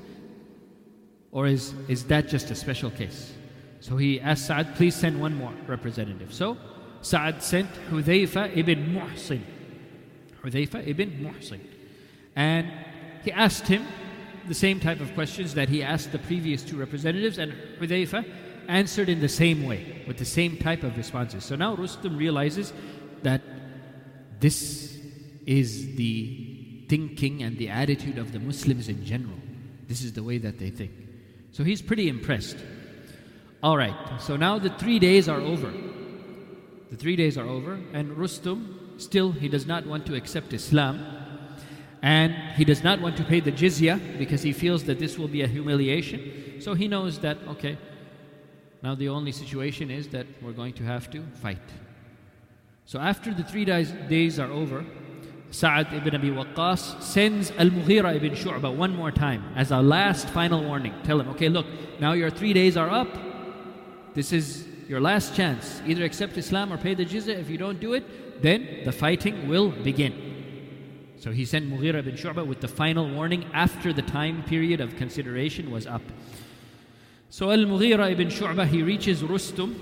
Or 1.33 1.47
is, 1.47 1.73
is 1.88 2.05
that 2.07 2.29
just 2.29 2.51
a 2.51 2.55
special 2.55 2.90
case? 2.90 3.33
So 3.81 3.97
he 3.97 4.21
asked 4.21 4.47
Sa'ad, 4.47 4.75
please 4.75 4.94
send 4.94 5.18
one 5.18 5.35
more 5.35 5.55
representative. 5.68 6.35
So 6.35 6.59
Sa'ad 7.01 7.42
sent 7.42 7.71
Hudayfa 7.88 8.55
ibn 8.55 8.94
Muhsin. 8.94 9.40
Hudayfa 10.42 10.87
ibn 10.87 11.11
Muhsin. 11.22 11.61
And 12.37 12.70
he 13.24 13.33
asked 13.33 13.66
him 13.66 13.87
the 14.46 14.55
same 14.55 14.81
type 14.81 15.01
of 15.01 15.12
questions 15.14 15.55
that 15.55 15.68
he 15.68 15.83
asked 15.83 16.12
the 16.12 16.18
previous 16.18 16.62
two 16.62 16.77
representatives, 16.77 17.38
and 17.38 17.53
Hudayfa 17.79 18.24
answered 18.68 19.09
in 19.09 19.20
the 19.20 19.29
same 19.29 19.64
way, 19.64 20.05
with 20.07 20.18
the 20.18 20.24
same 20.24 20.57
type 20.57 20.83
of 20.83 20.96
responses. 20.96 21.44
So 21.44 21.57
now 21.57 21.74
Rustum 21.77 22.18
realizes 22.18 22.72
that 23.22 23.42
this 24.40 24.98
is 25.46 25.96
the 25.96 26.85
thinking 26.88 27.42
and 27.42 27.59
the 27.59 27.68
attitude 27.68 28.18
of 28.18 28.33
the 28.33 28.38
Muslims 28.38 28.88
in 28.88 29.05
general. 29.05 29.37
This 29.88 30.03
is 30.03 30.12
the 30.12 30.22
way 30.22 30.38
that 30.38 30.59
they 30.59 30.70
think. 30.70 30.92
So 31.53 31.64
he's 31.64 31.83
pretty 31.83 32.09
impressed. 32.09 32.59
All 33.62 33.77
right, 33.77 33.96
so 34.20 34.37
now 34.37 34.59
the 34.59 34.70
three 34.70 34.98
days 34.98 35.29
are 35.29 35.40
over. 35.40 35.72
The 36.90 36.96
three 36.96 37.16
days 37.16 37.37
are 37.37 37.46
over, 37.46 37.81
and 37.92 38.16
Rustum 38.16 38.77
still 38.98 39.32
he 39.32 39.48
does 39.48 39.66
not 39.66 39.87
want 39.87 40.04
to 40.06 40.14
accept 40.14 40.52
Islam, 40.52 41.04
and 42.02 42.34
he 42.56 42.64
does 42.64 42.84
not 42.84 43.00
want 43.00 43.16
to 43.16 43.24
pay 43.24 43.40
the 43.40 43.52
jizya 43.52 44.18
because 44.18 44.42
he 44.42 44.52
feels 44.52 44.84
that 44.84 44.98
this 44.98 45.18
will 45.18 45.28
be 45.28 45.42
a 45.42 45.46
humiliation. 45.46 46.61
So 46.61 46.74
he 46.74 46.87
knows 46.88 47.18
that 47.20 47.38
okay, 47.48 47.78
now 48.82 48.94
the 48.94 49.08
only 49.08 49.32
situation 49.32 49.90
is 49.90 50.08
that 50.08 50.26
we're 50.42 50.52
going 50.52 50.74
to 50.74 50.84
have 50.84 51.11
to 51.11 51.22
fight. 51.42 51.58
So 52.84 52.98
after 52.98 53.34
the 53.34 53.42
three 53.42 53.64
days, 53.64 54.38
are 54.38 54.50
over, 54.50 54.84
Sa'ad 55.50 55.92
ibn 55.92 56.14
Abi 56.14 56.30
Waqqas 56.30 57.02
sends 57.02 57.50
Al 57.52 57.70
Mughira 57.70 58.14
ibn 58.14 58.32
Shu'bah 58.32 58.74
one 58.74 58.94
more 58.94 59.11
time 59.11 59.44
as 59.56 59.70
a 59.70 59.80
last 59.80 60.28
final 60.28 60.62
warning. 60.62 60.94
Tell 61.04 61.20
him, 61.20 61.28
okay, 61.30 61.48
look, 61.48 61.66
now 62.00 62.12
your 62.12 62.30
three 62.30 62.52
days 62.52 62.76
are 62.76 62.90
up. 62.90 63.08
This 64.14 64.32
is 64.32 64.67
your 64.88 65.01
last 65.01 65.35
chance. 65.35 65.83
Either 65.87 66.05
accept 66.05 66.37
Islam 66.37 66.72
or 66.72 66.79
pay 66.79 66.94
the 66.94 67.05
jizya. 67.05 67.38
If 67.38 67.51
you 67.51 67.59
don't 67.59 67.79
do 67.79 67.92
it, 67.92 68.42
then 68.42 68.81
the 68.85 68.92
fighting 68.92 69.48
will 69.48 69.70
begin. 69.70 70.24
So 71.18 71.31
he 71.31 71.44
sent 71.44 71.68
Mughira 71.68 71.96
ibn 71.96 72.14
Shu'bah 72.14 72.46
with 72.46 72.61
the 72.61 72.68
final 72.68 73.09
warning 73.11 73.44
after 73.53 73.92
the 73.92 74.03
time 74.03 74.44
period 74.44 74.81
of 74.81 74.96
consideration 74.96 75.70
was 75.70 75.87
up. 75.87 76.03
So 77.29 77.51
Al 77.51 77.59
Mughira 77.59 78.11
ibn 78.11 78.29
Shu'bah 78.29 78.66
he 78.66 78.83
reaches 78.83 79.22
Rustum 79.22 79.79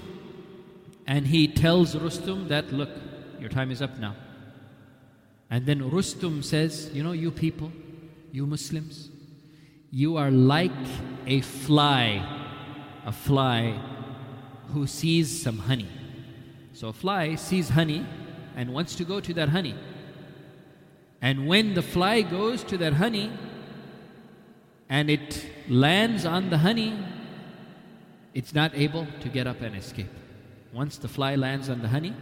and 1.06 1.26
he 1.26 1.46
tells 1.46 1.94
Rustum 1.94 2.48
that, 2.48 2.72
look, 2.72 2.90
your 3.38 3.50
time 3.50 3.70
is 3.70 3.80
up 3.80 3.98
now. 3.98 4.16
And 5.50 5.66
then 5.66 5.90
Rustum 5.90 6.42
says, 6.42 6.90
You 6.92 7.04
know, 7.04 7.12
you 7.12 7.30
people, 7.30 7.70
you 8.32 8.46
Muslims, 8.46 9.10
you 9.92 10.16
are 10.16 10.30
like 10.30 10.72
a 11.26 11.42
fly, 11.42 12.24
a 13.04 13.12
fly 13.12 13.80
who 14.72 14.86
sees 14.86 15.42
some 15.42 15.58
honey. 15.58 15.88
So 16.72 16.88
a 16.88 16.92
fly 16.92 17.34
sees 17.36 17.70
honey 17.70 18.06
and 18.54 18.72
wants 18.72 18.94
to 18.96 19.04
go 19.04 19.20
to 19.20 19.34
that 19.34 19.50
honey. 19.50 19.74
And 21.22 21.46
when 21.46 21.74
the 21.74 21.82
fly 21.82 22.22
goes 22.22 22.62
to 22.64 22.78
that 22.78 22.94
honey 22.94 23.32
and 24.88 25.10
it 25.10 25.46
lands 25.68 26.24
on 26.24 26.50
the 26.50 26.58
honey, 26.58 26.98
it's 28.34 28.54
not 28.54 28.74
able 28.74 29.06
to 29.20 29.28
get 29.28 29.46
up 29.46 29.60
and 29.62 29.74
escape. 29.74 30.10
Once 30.72 30.98
the 30.98 31.08
fly 31.08 31.36
lands 31.36 31.70
on 31.70 31.80
the 31.80 31.88
honey, 31.88 32.14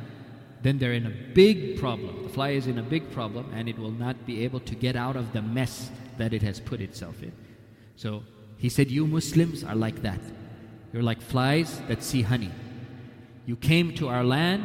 then 0.62 0.78
they're 0.78 0.92
in 0.92 1.06
a 1.06 1.34
big 1.34 1.78
problem. 1.78 2.22
The 2.22 2.28
fly 2.28 2.50
is 2.50 2.66
in 2.66 2.78
a 2.78 2.82
big 2.82 3.10
problem 3.10 3.50
and 3.52 3.68
it 3.68 3.78
will 3.78 3.90
not 3.90 4.24
be 4.24 4.44
able 4.44 4.60
to 4.60 4.74
get 4.74 4.96
out 4.96 5.16
of 5.16 5.32
the 5.32 5.42
mess 5.42 5.90
that 6.16 6.32
it 6.32 6.42
has 6.42 6.60
put 6.60 6.80
itself 6.80 7.22
in. 7.22 7.32
So 7.96 8.22
he 8.56 8.68
said, 8.68 8.90
You 8.90 9.06
Muslims 9.06 9.64
are 9.64 9.74
like 9.74 10.02
that. 10.02 10.20
You're 10.94 11.02
like 11.02 11.20
flies 11.20 11.80
that 11.88 12.04
see 12.04 12.22
honey. 12.22 12.52
You 13.46 13.56
came 13.56 13.96
to 13.96 14.06
our 14.06 14.22
land, 14.22 14.64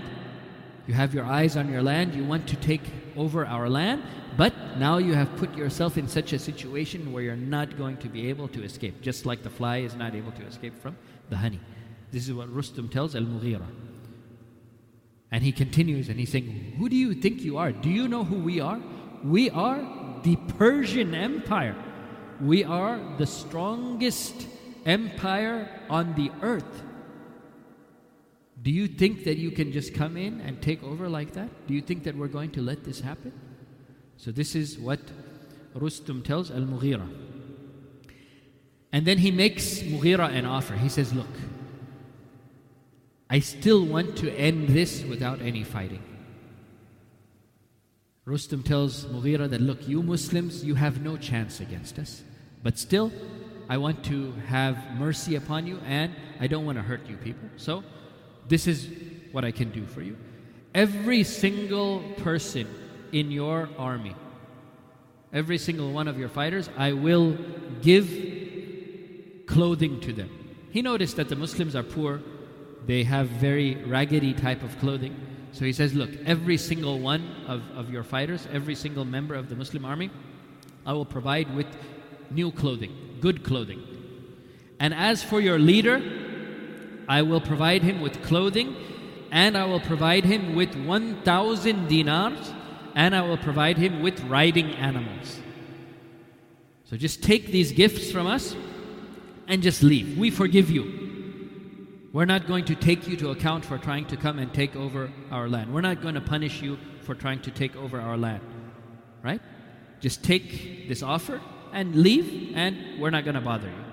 you 0.85 0.93
have 0.93 1.11
your 1.11 1.25
eyes 1.25 1.57
on 1.57 1.71
your 1.71 1.81
land, 1.81 2.13
you 2.13 2.23
want 2.23 2.47
to 2.49 2.55
take 2.55 2.83
over 3.17 3.47
our 3.47 3.67
land, 3.67 4.03
but 4.37 4.53
now 4.77 4.99
you 4.99 5.15
have 5.15 5.35
put 5.37 5.57
yourself 5.57 5.97
in 5.97 6.07
such 6.07 6.31
a 6.31 6.37
situation 6.37 7.11
where 7.11 7.23
you're 7.23 7.35
not 7.35 7.79
going 7.79 7.97
to 7.97 8.07
be 8.07 8.29
able 8.29 8.47
to 8.49 8.63
escape, 8.63 9.01
just 9.01 9.25
like 9.25 9.41
the 9.41 9.49
fly 9.49 9.77
is 9.77 9.95
not 9.95 10.13
able 10.13 10.31
to 10.33 10.43
escape 10.45 10.79
from 10.79 10.95
the 11.31 11.37
honey. 11.37 11.59
This 12.11 12.27
is 12.27 12.33
what 12.35 12.47
Rustum 12.55 12.91
tells 12.91 13.15
Al 13.15 13.23
Mughira. 13.23 13.65
And 15.31 15.43
he 15.43 15.51
continues 15.51 16.09
and 16.09 16.19
he's 16.19 16.31
saying, 16.31 16.75
Who 16.77 16.89
do 16.89 16.95
you 16.95 17.15
think 17.15 17.41
you 17.41 17.57
are? 17.57 17.71
Do 17.71 17.89
you 17.89 18.07
know 18.07 18.23
who 18.23 18.35
we 18.35 18.59
are? 18.59 18.79
We 19.23 19.49
are 19.49 20.21
the 20.21 20.35
Persian 20.59 21.15
Empire. 21.15 21.75
We 22.39 22.63
are 22.63 22.99
the 23.17 23.25
strongest 23.25 24.45
empire 24.89 25.69
on 25.89 26.15
the 26.15 26.31
earth. 26.41 26.83
Do 28.61 28.71
you 28.71 28.87
think 28.87 29.23
that 29.23 29.37
you 29.37 29.51
can 29.51 29.71
just 29.71 29.93
come 29.93 30.17
in 30.17 30.41
and 30.41 30.61
take 30.61 30.83
over 30.83 31.07
like 31.07 31.33
that? 31.33 31.49
Do 31.67 31.73
you 31.73 31.81
think 31.81 32.03
that 32.03 32.17
we're 32.17 32.27
going 32.27 32.51
to 32.51 32.61
let 32.61 32.83
this 32.83 32.99
happen? 32.99 33.31
So, 34.17 34.31
this 34.31 34.53
is 34.53 34.77
what 34.77 34.99
Rustum 35.73 36.25
tells 36.25 36.51
Al 36.51 36.61
Mughira. 36.61 37.07
And 38.91 39.05
then 39.05 39.19
he 39.19 39.31
makes 39.31 39.79
Mughira 39.79 40.29
an 40.33 40.45
offer. 40.45 40.75
He 40.75 40.89
says, 40.89 41.13
Look, 41.13 41.35
I 43.29 43.39
still 43.39 43.85
want 43.85 44.17
to 44.17 44.33
end 44.33 44.69
this 44.69 45.03
without 45.03 45.39
any 45.41 45.63
fighting. 45.63 46.03
Rustum 48.25 48.63
tells 48.63 49.05
Mughira 49.05 49.49
that, 49.49 49.61
look, 49.61 49.87
you 49.87 50.03
Muslims, 50.03 50.63
you 50.63 50.75
have 50.75 51.01
no 51.01 51.17
chance 51.17 51.59
against 51.59 51.97
us. 51.97 52.23
But 52.61 52.77
still, 52.77 53.11
I 53.69 53.77
want 53.77 54.03
to 54.05 54.33
have 54.47 54.75
mercy 54.97 55.35
upon 55.35 55.67
you 55.67 55.79
and 55.85 56.13
I 56.39 56.47
don't 56.47 56.65
want 56.65 56.77
to 56.77 56.81
hurt 56.81 57.07
you 57.07 57.15
people. 57.17 57.47
So, 57.57 57.83
this 58.47 58.67
is 58.67 58.89
what 59.31 59.45
I 59.45 59.51
can 59.51 59.69
do 59.69 59.85
for 59.85 60.01
you. 60.01 60.17
Every 60.73 61.23
single 61.23 62.01
person 62.17 62.67
in 63.11 63.31
your 63.31 63.69
army, 63.77 64.15
every 65.31 65.59
single 65.59 65.91
one 65.91 66.07
of 66.07 66.17
your 66.17 66.29
fighters, 66.29 66.69
I 66.75 66.93
will 66.93 67.37
give 67.81 68.09
clothing 69.45 69.99
to 70.01 70.13
them. 70.13 70.29
He 70.71 70.81
noticed 70.81 71.15
that 71.17 71.29
the 71.29 71.35
Muslims 71.35 71.75
are 71.75 71.83
poor 71.83 72.21
they 72.85 73.03
have 73.03 73.27
very 73.27 73.75
raggedy 73.85 74.33
type 74.33 74.63
of 74.63 74.77
clothing. 74.79 75.15
So 75.51 75.65
he 75.65 75.73
says, 75.73 75.93
Look, 75.93 76.09
every 76.25 76.57
single 76.57 76.99
one 76.99 77.23
of, 77.47 77.61
of 77.75 77.91
your 77.91 78.03
fighters, 78.03 78.47
every 78.51 78.75
single 78.75 79.05
member 79.05 79.35
of 79.35 79.49
the 79.49 79.55
Muslim 79.55 79.85
army, 79.85 80.09
I 80.85 80.93
will 80.93 81.05
provide 81.05 81.53
with 81.55 81.67
new 82.31 82.51
clothing, 82.51 82.95
good 83.21 83.43
clothing. 83.43 83.83
And 84.79 84.93
as 84.93 85.23
for 85.23 85.39
your 85.41 85.59
leader, 85.59 86.01
I 87.07 87.21
will 87.23 87.41
provide 87.41 87.81
him 87.83 88.01
with 88.01 88.21
clothing, 88.23 88.75
and 89.31 89.57
I 89.57 89.65
will 89.65 89.79
provide 89.79 90.25
him 90.25 90.55
with 90.55 90.75
1,000 90.75 91.87
dinars, 91.87 92.53
and 92.95 93.15
I 93.15 93.21
will 93.21 93.37
provide 93.37 93.77
him 93.77 94.01
with 94.01 94.21
riding 94.23 94.71
animals. 94.75 95.39
So 96.85 96.97
just 96.97 97.21
take 97.21 97.47
these 97.47 97.71
gifts 97.71 98.11
from 98.11 98.25
us 98.25 98.55
and 99.47 99.61
just 99.61 99.83
leave. 99.83 100.17
We 100.17 100.31
forgive 100.31 100.69
you. 100.69 100.99
We're 102.11 102.25
not 102.25 102.47
going 102.47 102.65
to 102.65 102.75
take 102.75 103.07
you 103.07 103.15
to 103.17 103.29
account 103.29 103.65
for 103.65 103.77
trying 103.77 104.05
to 104.05 104.17
come 104.17 104.39
and 104.39 104.51
take 104.51 104.75
over 104.75 105.11
our 105.29 105.47
land. 105.47 105.71
We're 105.71 105.81
not 105.81 106.01
going 106.01 106.15
to 106.15 106.21
punish 106.21 106.61
you 106.61 106.79
for 107.01 107.13
trying 107.13 107.41
to 107.41 107.51
take 107.51 107.75
over 107.75 108.01
our 108.01 108.17
land. 108.17 108.41
Right? 109.21 109.41
Just 109.99 110.23
take 110.23 110.87
this 110.87 111.03
offer 111.03 111.39
and 111.73 111.95
leave, 111.95 112.53
and 112.55 112.99
we're 112.99 113.09
not 113.09 113.23
going 113.23 113.35
to 113.35 113.41
bother 113.41 113.67
you. 113.67 113.83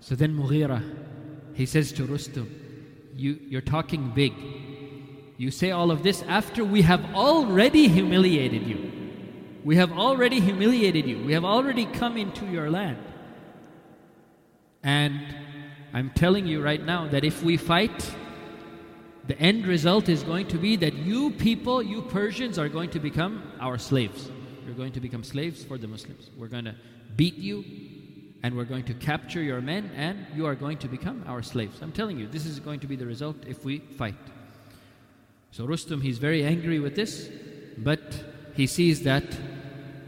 So 0.00 0.14
then 0.14 0.36
Mughira, 0.36 0.82
he 1.54 1.66
says 1.66 1.92
to 1.92 2.06
Rustum, 2.06 2.48
you, 3.14 3.38
You're 3.48 3.60
talking 3.60 4.10
big. 4.14 4.32
You 5.36 5.50
say 5.50 5.70
all 5.70 5.90
of 5.90 6.02
this 6.02 6.22
after 6.22 6.64
we 6.64 6.82
have 6.82 7.14
already 7.14 7.88
humiliated 7.88 8.66
you. 8.66 8.92
We 9.64 9.76
have 9.76 9.92
already 9.92 10.40
humiliated 10.40 11.06
you. 11.06 11.24
We 11.24 11.32
have 11.32 11.44
already 11.44 11.86
come 11.86 12.16
into 12.16 12.46
your 12.46 12.70
land. 12.70 12.98
And 14.82 15.20
I'm 15.92 16.10
telling 16.10 16.46
you 16.46 16.62
right 16.62 16.84
now 16.84 17.08
that 17.08 17.24
if 17.24 17.42
we 17.42 17.56
fight, 17.56 18.14
the 19.26 19.38
end 19.38 19.66
result 19.66 20.08
is 20.08 20.22
going 20.22 20.48
to 20.48 20.58
be 20.58 20.76
that 20.76 20.94
you 20.94 21.30
people, 21.32 21.82
you 21.82 22.02
Persians, 22.02 22.58
are 22.58 22.68
going 22.68 22.90
to 22.90 22.98
become 23.00 23.42
our 23.60 23.78
slaves. 23.78 24.30
You're 24.68 24.76
going 24.76 24.92
to 24.92 25.00
become 25.00 25.24
slaves 25.24 25.64
for 25.64 25.78
the 25.78 25.88
Muslims. 25.88 26.28
We're 26.36 26.48
going 26.48 26.66
to 26.66 26.74
beat 27.16 27.36
you 27.36 27.64
and 28.42 28.54
we're 28.54 28.66
going 28.66 28.84
to 28.84 28.92
capture 28.92 29.42
your 29.42 29.62
men 29.62 29.90
and 29.96 30.26
you 30.34 30.44
are 30.44 30.54
going 30.54 30.76
to 30.78 30.88
become 30.88 31.24
our 31.26 31.42
slaves. 31.42 31.80
I'm 31.80 31.90
telling 31.90 32.18
you, 32.18 32.28
this 32.28 32.44
is 32.44 32.60
going 32.60 32.78
to 32.80 32.86
be 32.86 32.94
the 32.94 33.06
result 33.06 33.36
if 33.46 33.64
we 33.64 33.78
fight. 33.78 34.14
So 35.52 35.66
Rustum, 35.66 36.02
he's 36.02 36.18
very 36.18 36.44
angry 36.44 36.80
with 36.80 36.94
this, 36.94 37.30
but 37.78 38.22
he 38.54 38.66
sees 38.66 39.02
that 39.04 39.24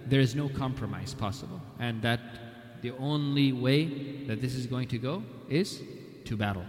there 0.07 0.21
is 0.21 0.35
no 0.35 0.51
compromise 0.51 1.15
possible 1.15 1.63
and 1.79 2.03
that 2.03 2.21
the 2.83 2.91
only 2.99 3.55
way 3.55 4.27
that 4.27 4.43
this 4.43 4.55
is 4.55 4.67
going 4.67 4.89
to 4.89 4.99
go 4.99 5.23
is 5.49 5.81
to 6.27 6.37
battle. 6.37 6.67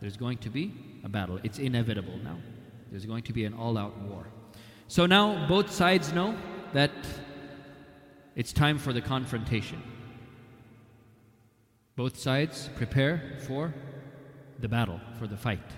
There's 0.00 0.16
going 0.16 0.38
to 0.38 0.48
be 0.48 0.72
a 1.02 1.08
battle. 1.08 1.40
It's 1.42 1.58
inevitable 1.58 2.18
now. 2.22 2.38
There's 2.92 3.04
going 3.04 3.24
to 3.24 3.32
be 3.32 3.46
an 3.46 3.52
all 3.52 3.76
out 3.76 3.98
war. 4.02 4.28
So 4.86 5.06
now 5.06 5.48
both 5.48 5.72
sides 5.72 6.12
know 6.12 6.36
that 6.76 6.90
it's 8.34 8.52
time 8.52 8.76
for 8.76 8.92
the 8.92 9.00
confrontation. 9.00 9.82
Both 11.96 12.18
sides 12.18 12.68
prepare 12.76 13.38
for 13.46 13.72
the 14.58 14.68
battle, 14.68 15.00
for 15.18 15.26
the 15.26 15.38
fight. 15.38 15.70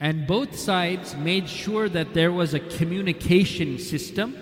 And 0.00 0.26
both 0.26 0.54
sides 0.54 1.16
made 1.16 1.48
sure 1.48 1.88
that 1.88 2.12
there 2.12 2.30
was 2.30 2.52
a 2.52 2.60
communication 2.60 3.78
system 3.78 4.36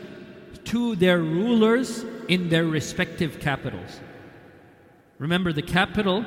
to 0.65 0.97
their 0.97 1.19
rulers 1.19 2.05
in 2.27 2.49
their 2.49 2.65
respective 2.65 3.39
capitals. 3.39 4.01
Remember, 5.19 5.53
the 5.53 5.63
capital 5.79 6.25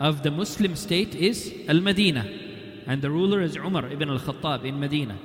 of 0.00 0.22
the 0.22 0.30
Muslim 0.30 0.74
state 0.74 1.14
is 1.14 1.52
Al 1.68 1.82
Medina, 1.82 2.24
and 2.86 3.02
the 3.02 3.10
ruler 3.10 3.42
is 3.42 3.56
Umar 3.56 3.88
ibn 3.88 4.08
al 4.08 4.20
Khattab 4.20 4.64
in 4.64 4.80
Medina. 4.80 5.18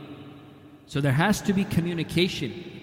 So 0.87 0.99
there 0.99 1.13
has 1.13 1.41
to 1.43 1.53
be 1.53 1.63
communication 1.63 2.78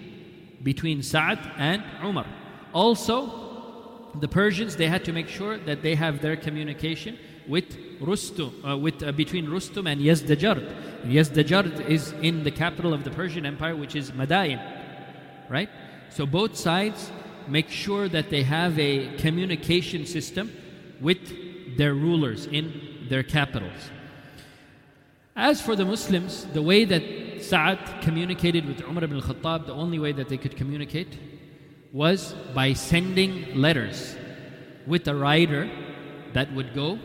between 0.63 1.03
Sa'd 1.03 1.39
and 1.57 1.83
Umar. 2.03 2.25
Also, 2.73 4.11
the 4.19 4.27
Persians 4.27 4.75
they 4.75 4.87
had 4.87 5.05
to 5.05 5.13
make 5.13 5.27
sure 5.27 5.57
that 5.57 5.81
they 5.81 5.95
have 5.95 6.21
their 6.21 6.35
communication 6.35 7.17
with 7.47 7.77
Rustum, 7.99 8.51
uh, 8.65 8.77
with 8.77 9.01
uh, 9.01 9.11
between 9.11 9.47
Rustum 9.47 9.87
and 9.87 10.01
Yazdajard. 10.01 11.03
Yazdajard 11.05 11.87
is 11.87 12.11
in 12.21 12.43
the 12.43 12.51
capital 12.51 12.93
of 12.93 13.03
the 13.03 13.11
Persian 13.11 13.45
Empire, 13.45 13.75
which 13.75 13.95
is 13.95 14.11
Madain, 14.11 14.59
right? 15.49 15.69
So 16.09 16.25
both 16.25 16.55
sides 16.55 17.11
make 17.47 17.69
sure 17.69 18.09
that 18.09 18.29
they 18.29 18.43
have 18.43 18.77
a 18.77 19.15
communication 19.17 20.05
system 20.05 20.51
with 20.99 21.77
their 21.77 21.93
rulers 21.93 22.47
in 22.47 23.05
their 23.09 23.23
capitals. 23.23 23.91
As 25.35 25.61
for 25.61 25.75
the 25.75 25.85
Muslims, 25.85 26.45
the 26.53 26.61
way 26.61 26.83
that 26.85 27.03
Sa'ad 27.41 28.01
communicated 28.01 28.65
with 28.67 28.81
Umar 28.81 29.03
ibn 29.03 29.17
al-Khattab, 29.17 29.65
the 29.65 29.73
only 29.73 29.99
way 29.99 30.11
that 30.11 30.29
they 30.29 30.37
could 30.37 30.55
communicate 30.55 31.17
was 31.93 32.33
by 32.53 32.73
sending 32.73 33.55
letters 33.55 34.15
with 34.85 35.07
a 35.07 35.15
rider 35.15 35.69
that 36.33 36.53
would 36.53 36.73
go 36.73 36.99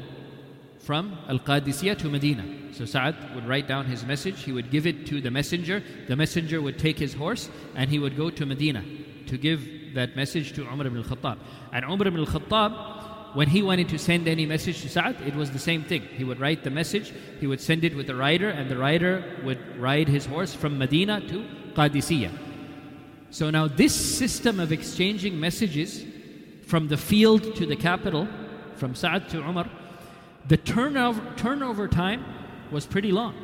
from 0.81 1.17
Al 1.29 1.39
Qadisiyah 1.39 1.97
to 1.99 2.09
Medina. 2.09 2.45
So 2.73 2.85
Sa'ad 2.85 3.35
would 3.35 3.47
write 3.47 3.69
down 3.69 3.87
his 3.87 4.05
message, 4.05 4.43
he 4.43 4.53
would 4.53 4.71
give 4.71 4.87
it 4.87 5.07
to 5.07 5.21
the 5.21 5.31
messenger, 5.31 5.83
the 6.09 6.17
messenger 6.17 6.61
would 6.61 6.79
take 6.79 6.99
his 6.99 7.15
horse, 7.15 7.51
and 7.75 7.91
he 7.91 7.99
would 7.99 8.17
go 8.17 8.31
to 8.31 8.47
Medina 8.47 8.85
to 9.27 9.39
give 9.39 9.95
that 9.95 10.17
message 10.17 10.53
to 10.55 10.63
Umar 10.63 10.87
ibn 10.87 10.99
al 10.99 11.05
Khattab. 11.05 11.39
And 11.73 11.85
Umar 11.85 12.09
ibn 12.09 12.21
al 12.21 12.27
Khattab, 12.27 12.92
when 13.35 13.49
he 13.49 13.63
wanted 13.63 13.89
to 13.89 13.99
send 13.99 14.29
any 14.29 14.45
message 14.45 14.83
to 14.83 14.89
Sa'ad, 14.89 15.17
it 15.23 15.35
was 15.35 15.51
the 15.51 15.59
same 15.59 15.85
thing. 15.85 16.03
He 16.03 16.25
would 16.25 16.39
write 16.39 16.65
the 16.65 16.71
message, 16.71 17.13
he 17.41 17.47
would 17.47 17.61
send 17.61 17.85
it 17.85 17.97
with 17.97 18.11
a 18.11 18.15
rider, 18.15 18.51
and 18.51 18.71
the 18.71 18.77
rider 18.77 19.25
would 19.43 19.79
ride 19.79 20.09
his 20.09 20.27
horse 20.27 20.55
from 20.55 20.79
Medina 20.79 21.21
to 21.29 21.47
Qadisiyah. 21.75 22.31
So 23.31 23.49
now, 23.49 23.67
this 23.69 23.95
system 23.95 24.61
of 24.61 24.73
exchanging 24.73 25.41
messages 25.41 26.05
from 26.67 26.89
the 26.89 26.99
field 26.99 27.57
to 27.57 27.65
the 27.65 27.77
capital, 27.77 28.29
from 28.77 28.95
Sa'ad 28.95 29.29
to 29.31 29.39
Umar, 29.39 29.71
the 30.49 30.57
turnover, 30.59 31.23
turnover 31.37 31.89
time 31.89 32.25
was 32.71 32.85
pretty 32.85 33.13
long. 33.13 33.35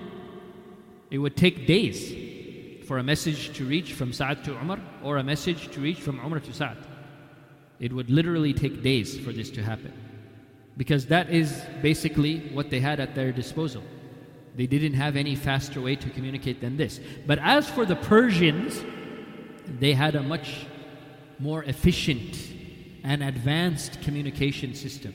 It 1.11 1.19
would 1.19 1.37
take 1.37 1.67
days 1.67 2.85
for 2.87 2.99
a 2.99 3.03
message 3.03 3.55
to 3.57 3.65
reach 3.65 3.95
from 3.95 4.13
Sa'ad 4.13 4.45
to 4.45 4.53
Umar 4.53 4.79
or 5.03 5.17
a 5.17 5.23
message 5.23 5.69
to 5.69 5.81
reach 5.81 6.01
from 6.01 6.19
Umar 6.21 6.41
to 6.41 6.53
Sa'ad. 6.53 6.77
It 7.81 7.93
would 7.93 8.11
literally 8.11 8.53
take 8.53 8.83
days 8.83 9.19
for 9.19 9.33
this 9.33 9.51
to 9.51 9.63
happen. 9.63 9.93
Because 10.77 11.07
that 11.07 11.31
is 11.31 11.63
basically 11.83 12.41
what 12.53 12.71
they 12.71 12.81
had 12.81 13.01
at 13.01 13.15
their 13.15 13.33
disposal. 13.33 13.83
They 14.57 14.67
didn't 14.67 14.95
have 14.95 15.17
any 15.17 15.37
faster 15.37 15.81
way 15.81 15.97
to 15.97 16.11
communicate 16.11 16.61
than 16.61 16.77
this. 16.77 17.01
But 17.27 17.39
as 17.39 17.69
for 17.69 17.85
the 17.85 17.97
Persians, 17.97 18.83
they 19.79 19.93
had 19.93 20.15
a 20.15 20.23
much 20.23 20.67
more 21.39 21.63
efficient 21.65 22.37
and 23.05 23.23
advanced 23.23 24.01
communication 24.03 24.75
system. 24.75 25.15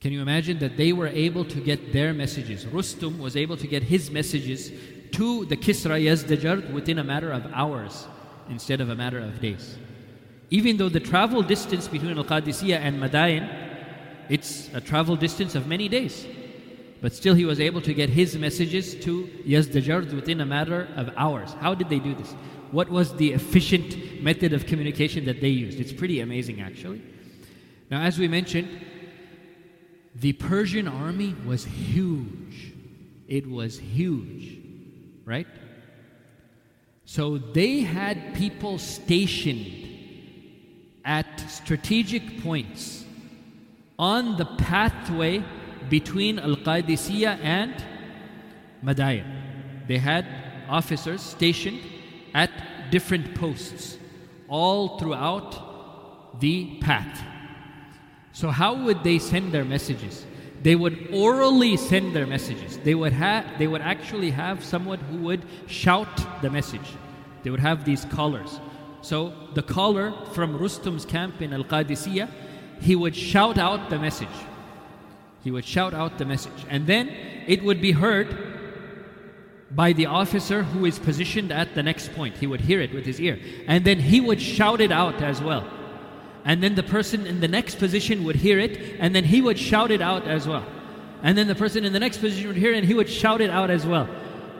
Can 0.00 0.12
you 0.12 0.22
imagine 0.22 0.60
that 0.60 0.76
they 0.76 0.92
were 0.92 1.08
able 1.08 1.44
to 1.46 1.60
get 1.60 1.92
their 1.92 2.14
messages? 2.14 2.64
Rustum 2.66 3.18
was 3.18 3.36
able 3.36 3.56
to 3.56 3.66
get 3.66 3.82
his 3.82 4.10
messages 4.10 4.70
to 5.12 5.44
the 5.46 5.56
Kisra 5.56 6.00
Yazdajard 6.00 6.72
within 6.72 6.98
a 6.98 7.04
matter 7.04 7.32
of 7.32 7.46
hours 7.52 8.06
instead 8.48 8.80
of 8.80 8.90
a 8.90 8.94
matter 8.94 9.18
of 9.18 9.40
days. 9.40 9.76
Even 10.50 10.76
though 10.76 10.88
the 10.88 11.00
travel 11.00 11.42
distance 11.42 11.88
between 11.88 12.16
Al 12.16 12.24
Qadisiyah 12.24 12.78
and 12.78 13.00
Madain, 13.00 13.48
it's 14.28 14.70
a 14.74 14.80
travel 14.80 15.16
distance 15.16 15.54
of 15.54 15.66
many 15.66 15.88
days. 15.88 16.26
But 17.00 17.14
still, 17.14 17.34
he 17.34 17.44
was 17.44 17.60
able 17.60 17.80
to 17.82 17.94
get 17.94 18.08
his 18.08 18.36
messages 18.36 18.94
to 19.04 19.24
Yazdajard 19.46 20.12
within 20.12 20.40
a 20.40 20.46
matter 20.46 20.88
of 20.96 21.10
hours. 21.16 21.52
How 21.60 21.74
did 21.74 21.88
they 21.88 21.98
do 21.98 22.14
this? 22.14 22.32
What 22.72 22.88
was 22.90 23.14
the 23.16 23.32
efficient 23.32 24.22
method 24.22 24.52
of 24.52 24.66
communication 24.66 25.24
that 25.26 25.40
they 25.40 25.48
used? 25.48 25.78
It's 25.78 25.92
pretty 25.92 26.20
amazing, 26.20 26.60
actually. 26.60 27.02
Now, 27.90 28.02
as 28.02 28.18
we 28.18 28.26
mentioned, 28.26 28.68
the 30.14 30.32
Persian 30.32 30.88
army 30.88 31.36
was 31.46 31.64
huge. 31.64 32.72
It 33.28 33.48
was 33.48 33.78
huge, 33.78 34.58
right? 35.24 35.46
So 37.04 37.38
they 37.38 37.80
had 37.80 38.34
people 38.34 38.78
stationed 38.78 39.87
at 41.08 41.40
strategic 41.48 42.42
points 42.42 43.06
on 43.98 44.36
the 44.36 44.44
pathway 44.44 45.42
between 45.88 46.38
Al 46.38 46.56
Qadisiyah 46.56 47.40
and 47.42 47.74
Madain. 48.84 49.24
They 49.88 49.96
had 49.96 50.26
officers 50.68 51.22
stationed 51.22 51.80
at 52.34 52.50
different 52.90 53.34
posts 53.34 53.96
all 54.48 54.98
throughout 54.98 56.40
the 56.40 56.76
path. 56.80 57.24
So, 58.32 58.50
how 58.50 58.74
would 58.84 59.02
they 59.02 59.18
send 59.18 59.52
their 59.52 59.64
messages? 59.64 60.26
They 60.62 60.76
would 60.76 61.08
orally 61.12 61.78
send 61.78 62.14
their 62.14 62.26
messages. 62.26 62.78
They 62.78 62.94
would, 62.94 63.14
have, 63.14 63.46
they 63.58 63.66
would 63.66 63.80
actually 63.80 64.30
have 64.30 64.62
someone 64.62 64.98
who 64.98 65.18
would 65.28 65.42
shout 65.68 66.42
the 66.42 66.50
message. 66.50 66.88
They 67.42 67.50
would 67.50 67.60
have 67.60 67.84
these 67.86 68.04
callers. 68.04 68.60
So, 69.00 69.32
the 69.54 69.62
caller 69.62 70.12
from 70.32 70.56
Rustum's 70.56 71.04
camp 71.04 71.40
in 71.40 71.52
Al 71.52 71.64
Qadisiyah, 71.64 72.28
he 72.80 72.96
would 72.96 73.14
shout 73.16 73.58
out 73.58 73.90
the 73.90 73.98
message. 73.98 74.28
He 75.44 75.50
would 75.50 75.64
shout 75.64 75.94
out 75.94 76.18
the 76.18 76.24
message. 76.24 76.66
And 76.68 76.86
then 76.86 77.08
it 77.46 77.62
would 77.62 77.80
be 77.80 77.92
heard 77.92 78.36
by 79.70 79.92
the 79.92 80.06
officer 80.06 80.62
who 80.62 80.84
is 80.84 80.98
positioned 80.98 81.52
at 81.52 81.74
the 81.74 81.82
next 81.82 82.12
point. 82.14 82.36
He 82.36 82.46
would 82.46 82.62
hear 82.62 82.80
it 82.80 82.92
with 82.92 83.06
his 83.06 83.20
ear. 83.20 83.38
And 83.66 83.84
then 83.84 84.00
he 84.00 84.20
would 84.20 84.40
shout 84.40 84.80
it 84.80 84.90
out 84.90 85.22
as 85.22 85.40
well 85.40 85.66
and 86.48 86.62
then 86.62 86.74
the 86.74 86.82
person 86.82 87.26
in 87.26 87.40
the 87.40 87.48
next 87.48 87.74
position 87.74 88.24
would 88.24 88.36
hear 88.36 88.58
it, 88.58 88.96
and 88.98 89.14
then 89.14 89.24
he 89.24 89.42
would 89.42 89.58
shout 89.58 89.90
it 89.90 90.00
out 90.00 90.26
as 90.26 90.48
well. 90.48 90.64
And 91.22 91.36
then 91.36 91.46
the 91.46 91.54
person 91.54 91.84
in 91.84 91.92
the 91.92 92.00
next 92.00 92.18
position 92.18 92.46
would 92.48 92.56
hear 92.56 92.72
it, 92.72 92.78
and 92.78 92.86
he 92.86 92.94
would 92.94 93.10
shout 93.10 93.42
it 93.42 93.50
out 93.50 93.68
as 93.68 93.84
well. 93.84 94.08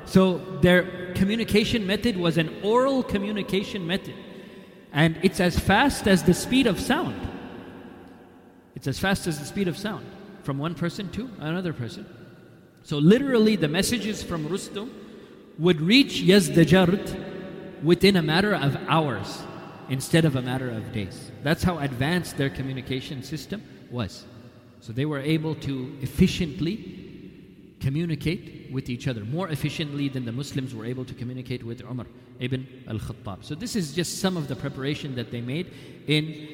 So 0.04 0.36
their 0.60 1.12
communication 1.14 1.86
method 1.86 2.18
was 2.18 2.36
an 2.36 2.54
oral 2.62 3.02
communication 3.02 3.86
method. 3.86 4.14
And 4.92 5.18
it's 5.22 5.40
as 5.40 5.58
fast 5.58 6.06
as 6.06 6.22
the 6.22 6.34
speed 6.34 6.66
of 6.66 6.80
sound. 6.80 7.16
It's 8.74 8.86
as 8.86 8.98
fast 8.98 9.26
as 9.26 9.38
the 9.38 9.44
speed 9.44 9.68
of 9.68 9.76
sound 9.76 10.06
from 10.42 10.58
one 10.58 10.74
person 10.74 11.10
to 11.10 11.30
another 11.38 11.72
person. 11.72 12.06
So 12.84 12.98
literally, 12.98 13.56
the 13.56 13.68
messages 13.68 14.22
from 14.22 14.48
Rustum 14.48 14.90
would 15.58 15.80
reach 15.80 16.22
Yazdajard 16.22 17.82
within 17.82 18.16
a 18.16 18.22
matter 18.22 18.54
of 18.54 18.76
hours 18.88 19.42
instead 19.88 20.24
of 20.24 20.36
a 20.36 20.42
matter 20.42 20.70
of 20.70 20.92
days. 20.92 21.30
That's 21.42 21.62
how 21.62 21.78
advanced 21.78 22.36
their 22.36 22.50
communication 22.50 23.22
system 23.22 23.62
was. 23.90 24.24
So 24.80 24.92
they 24.92 25.06
were 25.06 25.20
able 25.20 25.54
to 25.56 25.96
efficiently 26.00 27.07
communicate 27.80 28.70
with 28.72 28.88
each 28.88 29.08
other 29.08 29.24
more 29.24 29.48
efficiently 29.48 30.08
than 30.08 30.24
the 30.24 30.32
Muslims 30.32 30.74
were 30.74 30.84
able 30.84 31.04
to 31.04 31.14
communicate 31.14 31.62
with 31.62 31.82
Umar 31.82 32.06
ibn 32.40 32.66
al 32.88 32.98
Khattab. 32.98 33.44
So, 33.44 33.54
this 33.54 33.76
is 33.76 33.92
just 33.92 34.20
some 34.20 34.36
of 34.36 34.48
the 34.48 34.56
preparation 34.56 35.14
that 35.16 35.30
they 35.30 35.40
made 35.40 35.72
in 36.06 36.48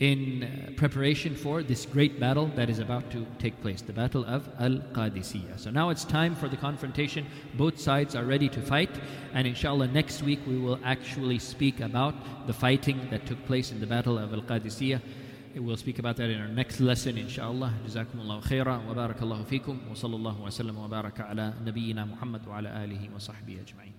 in 0.00 0.44
uh, 0.44 0.70
preparation 0.76 1.36
for 1.36 1.62
this 1.62 1.84
great 1.84 2.18
battle 2.18 2.46
that 2.56 2.70
is 2.70 2.78
about 2.78 3.10
to 3.10 3.26
take 3.38 3.60
place, 3.60 3.82
the 3.82 3.92
Battle 3.92 4.24
of 4.24 4.48
Al 4.58 4.78
Qadisiyah. 4.94 5.60
So 5.60 5.70
now 5.70 5.90
it's 5.90 6.04
time 6.04 6.34
for 6.34 6.48
the 6.48 6.56
confrontation. 6.56 7.26
Both 7.54 7.78
sides 7.78 8.16
are 8.16 8.24
ready 8.24 8.48
to 8.48 8.62
fight, 8.62 8.88
and 9.34 9.46
inshallah, 9.46 9.88
next 9.88 10.22
week 10.22 10.40
we 10.46 10.56
will 10.56 10.80
actually 10.84 11.38
speak 11.38 11.80
about 11.80 12.46
the 12.46 12.54
fighting 12.54 13.08
that 13.10 13.26
took 13.26 13.44
place 13.44 13.72
in 13.72 13.80
the 13.80 13.86
Battle 13.86 14.16
of 14.16 14.32
Al 14.32 14.40
Qadisiyah 14.40 15.02
We'll 15.55 15.77
speak 15.77 15.99
about 15.99 16.17
that 16.17 16.29
in 16.29 16.41
our 16.41 16.49
next 16.49 16.79
lesson, 16.79 17.17
inshallah. 17.17 17.71
جزاكم 17.87 18.19
الله 18.19 18.39
خيرا 18.39 18.81
وبارك 18.89 19.21
الله 19.21 19.43
فيكم 19.43 19.77
وصلى 19.91 20.15
الله 20.15 20.41
وسلم 20.41 20.77
وبارك 20.77 21.21
على 21.21 21.53
نبينا 21.65 22.05
محمد 22.05 22.47
وعلى 22.47 22.83
آله 22.83 23.09
وصحبه 23.15 23.61
أجمعين. 23.61 23.93